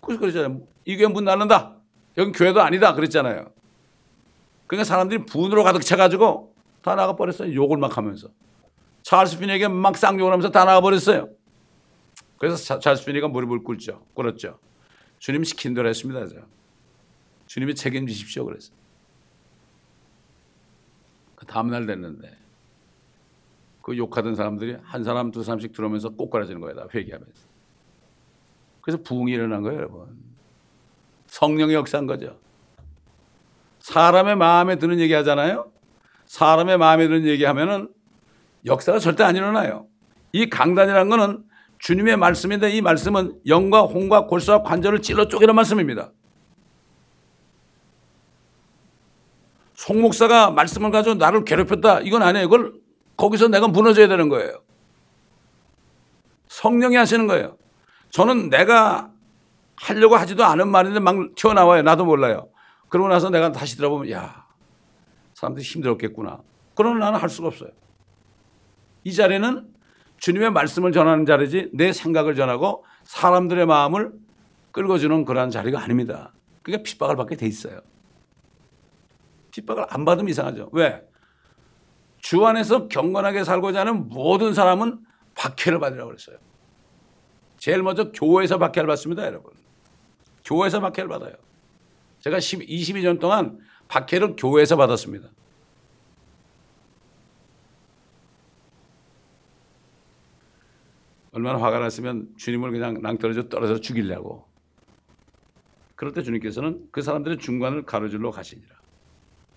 그래서 0.00 0.20
그랬잖아요. 0.20 0.60
이 0.84 0.96
교회 0.96 1.06
문 1.08 1.24
닫는다. 1.24 1.76
여긴 2.16 2.32
교회도 2.32 2.60
아니다. 2.62 2.94
그랬잖아요. 2.94 3.50
그러니까 4.66 4.84
사람들이 4.84 5.26
분으로 5.26 5.62
가득 5.62 5.80
차가지고 5.82 6.54
다 6.82 6.94
나가버렸어요. 6.94 7.54
욕을 7.54 7.76
막 7.78 7.96
하면서. 7.96 8.28
찰스 9.02 9.38
피니에게 9.38 9.68
막 9.68 9.96
쌍욕을 9.96 10.32
하면서 10.32 10.50
다 10.50 10.64
나가버렸어요. 10.64 11.28
그래서 12.38 12.56
차- 12.56 12.78
찰스 12.78 13.04
피니가 13.06 13.28
무릎을 13.28 13.62
꿇죠. 13.64 14.04
꿇었죠. 14.14 14.58
주님 15.18 15.44
시킨 15.44 15.74
대로 15.74 15.88
했습니다. 15.88 16.26
저. 16.26 16.36
주님이 17.46 17.74
책임지십시오. 17.74 18.44
그랬어요. 18.44 18.76
그 21.34 21.46
다음날 21.46 21.86
됐는데 21.86 22.36
그 23.82 23.96
욕하던 23.96 24.34
사람들이 24.34 24.76
한 24.82 25.02
사람 25.02 25.30
두 25.30 25.42
사람씩 25.42 25.72
들어오면서 25.72 26.10
꼬꾸라지는 26.10 26.60
거예요. 26.60 26.76
다 26.76 26.86
회개하면서. 26.94 27.48
그래서 28.82 29.02
부흥이 29.02 29.32
일어난 29.32 29.62
거예요, 29.62 29.78
여러분. 29.78 30.18
성령의 31.26 31.74
역사인 31.74 32.06
거죠. 32.06 32.38
사람의 33.80 34.36
마음에 34.36 34.76
드는 34.76 35.00
얘기 35.00 35.12
하잖아요. 35.14 35.70
사람의 36.28 36.78
마음에 36.78 37.08
드는 37.08 37.26
얘기 37.26 37.44
하면은 37.44 37.88
역사가 38.64 38.98
절대 38.98 39.24
안 39.24 39.34
일어나요. 39.34 39.86
이 40.32 40.48
강단이라는 40.48 41.08
거는 41.08 41.44
주님의 41.78 42.16
말씀인데 42.16 42.70
이 42.70 42.80
말씀은 42.80 43.40
영과 43.46 43.82
홍과 43.82 44.26
골수와 44.26 44.62
관절을 44.62 45.00
찔러 45.00 45.28
쪼개는 45.28 45.54
말씀입니다. 45.54 46.12
송 49.74 50.02
목사가 50.02 50.50
말씀을 50.50 50.90
가지고 50.90 51.14
나를 51.14 51.44
괴롭혔다. 51.44 52.00
이건 52.00 52.22
아니에요. 52.22 52.46
이걸 52.46 52.74
거기서 53.16 53.48
내가 53.48 53.68
무너져야 53.68 54.08
되는 54.08 54.28
거예요. 54.28 54.60
성령이 56.48 56.96
하시는 56.96 57.26
거예요. 57.26 57.56
저는 58.10 58.50
내가 58.50 59.10
하려고 59.76 60.16
하지도 60.16 60.44
않은 60.44 60.68
말인데 60.68 61.00
막 61.00 61.14
튀어나와요. 61.36 61.82
나도 61.82 62.04
몰라요. 62.04 62.48
그러고 62.88 63.08
나서 63.08 63.30
내가 63.30 63.52
다시 63.52 63.76
들어보면 63.76 64.10
야 64.10 64.37
사람들이 65.38 65.64
힘들었겠구나. 65.64 66.42
그러나 66.74 67.06
나는 67.06 67.20
할 67.20 67.28
수가 67.28 67.46
없어요. 67.46 67.70
이 69.04 69.14
자리는 69.14 69.72
주님의 70.16 70.50
말씀을 70.50 70.90
전하는 70.90 71.26
자리지 71.26 71.70
내 71.72 71.92
생각을 71.92 72.34
전하고 72.34 72.84
사람들의 73.04 73.64
마음을 73.66 74.12
끌어주는 74.72 75.24
그러한 75.24 75.50
자리가 75.50 75.80
아닙니다. 75.80 76.32
그게 76.62 76.82
핍박을 76.82 77.14
받게 77.14 77.36
돼 77.36 77.46
있어요. 77.46 77.80
핍박을 79.52 79.86
안 79.90 80.04
받으면 80.04 80.28
이상하죠. 80.28 80.70
왜? 80.72 81.06
주 82.18 82.44
안에서 82.44 82.88
경건하게 82.88 83.44
살고자 83.44 83.80
하는 83.80 84.08
모든 84.08 84.54
사람은 84.54 84.98
박해를 85.36 85.78
받으라고 85.78 86.08
그랬어요. 86.08 86.36
제일 87.58 87.84
먼저 87.84 88.10
교회에서 88.10 88.58
박해를 88.58 88.88
받습니다, 88.88 89.24
여러분. 89.24 89.52
교회에서 90.44 90.80
박해를 90.80 91.06
받아요. 91.06 91.34
제가 92.18 92.40
10, 92.40 92.66
22년 92.66 93.20
동안 93.20 93.60
박해를 93.88 94.36
교회에서 94.36 94.76
받았습니다. 94.76 95.28
얼마나 101.32 101.60
화가 101.60 101.78
났으면 101.78 102.28
주님을 102.36 102.70
그냥 102.70 103.00
낭떠러져 103.00 103.48
떨어져 103.48 103.80
죽이려고. 103.80 104.46
그럴 105.94 106.12
때 106.12 106.22
주님께서는 106.22 106.88
그 106.90 107.02
사람들의 107.02 107.38
중간을 107.38 107.84
가로질러 107.84 108.30
가시니라. 108.30 108.68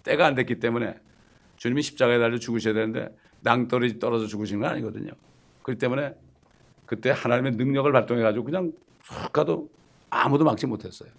때가 0.03 0.25
안 0.25 0.35
됐기 0.35 0.59
때문에 0.59 0.99
주님이 1.57 1.81
십자가에 1.81 2.19
달려 2.19 2.37
죽으셔야 2.37 2.73
되는데 2.73 3.15
낭떠러지 3.41 3.99
떨어져 3.99 4.27
죽으신 4.27 4.59
건 4.59 4.71
아니거든요. 4.71 5.11
그렇기 5.63 5.79
때문에 5.79 6.15
그때 6.85 7.11
하나님의 7.11 7.53
능력을 7.53 7.91
발동해 7.91 8.21
가지고 8.21 8.45
그냥 8.45 8.73
훅 9.03 9.31
가도 9.31 9.69
아무도 10.09 10.43
막지 10.43 10.65
못했어요. 10.65 11.09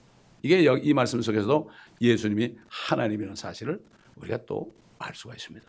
이게 0.43 0.65
여- 0.67 0.77
이 0.77 0.93
말씀 0.93 1.21
속에서도 1.23 1.71
예수님이 2.01 2.57
하나님이라는 2.69 3.37
사실을 3.37 3.81
우리가 4.17 4.45
또 4.47 4.73
알 4.99 5.15
수가 5.17 5.35
있습니다. 5.35 5.67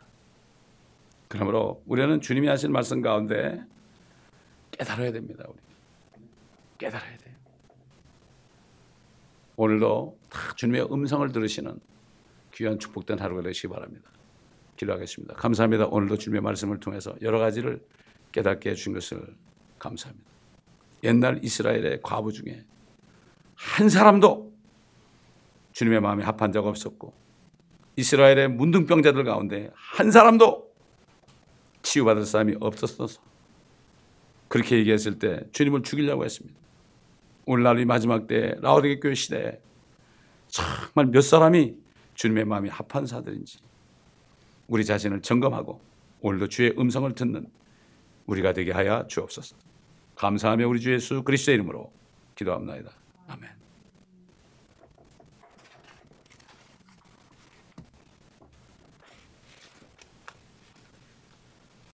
그러므로 1.27 1.81
우리는 1.87 2.21
주님이 2.21 2.47
하신 2.49 2.71
말씀 2.71 3.01
가운데 3.01 3.63
깨달아야 4.69 5.11
됩니다. 5.11 5.43
우리 5.49 5.57
깨달아야 6.77 7.17
돼요. 7.17 7.33
오늘도 9.55 10.17
다 10.29 10.53
주님의 10.55 10.87
음성을 10.91 11.27
들으시는 11.31 11.79
귀한 12.53 12.77
축복된 12.77 13.19
하루가 13.19 13.41
되시기 13.41 13.67
바랍니다. 13.69 14.09
기도하겠습니다. 14.77 15.33
감사합니다. 15.35 15.87
오늘도 15.87 16.17
주님의 16.17 16.41
말씀을 16.41 16.79
통해서 16.79 17.15
여러 17.21 17.39
가지를 17.39 17.83
깨닫게 18.31 18.71
해주신 18.71 18.93
것을 18.93 19.35
감사합니다. 19.79 20.29
옛날 21.03 21.39
이스라엘의 21.43 22.01
과부 22.03 22.31
중에 22.31 22.63
한 23.55 23.89
사람도 23.89 24.52
주님의 25.73 26.01
마음에 26.01 26.23
합한 26.23 26.51
적 26.51 26.65
없었고 26.65 27.13
이스라엘의 27.95 28.49
문둥병자들 28.49 29.23
가운데 29.23 29.71
한 29.75 30.11
사람도 30.11 30.71
치유받을 31.81 32.25
사람이 32.25 32.55
없었어서 32.59 33.21
그렇게 34.47 34.77
얘기했을 34.77 35.19
때 35.19 35.43
주님을 35.51 35.83
죽이려고 35.83 36.23
했습니다. 36.23 36.57
오늘날 37.45 37.79
이 37.79 37.85
마지막 37.85 38.27
때 38.27 38.55
라오디게 38.61 38.99
교회 38.99 39.15
시대에 39.15 39.59
정말 40.47 41.07
몇 41.07 41.21
사람이 41.21 41.75
주님의 42.15 42.45
마음이 42.45 42.69
합한 42.69 43.05
사들인지 43.05 43.59
우리 44.67 44.85
자신을 44.85 45.21
점검하고 45.21 45.81
오늘도 46.21 46.47
주의 46.47 46.73
음성을 46.77 47.13
듣는 47.15 47.47
우리가 48.27 48.53
되게 48.53 48.71
하여 48.71 49.05
주옵소서. 49.07 49.57
감사하며 50.15 50.67
우리 50.67 50.79
주 50.79 50.93
예수 50.93 51.23
그리스도의 51.23 51.55
이름으로 51.55 51.91
기도합니다. 52.35 52.91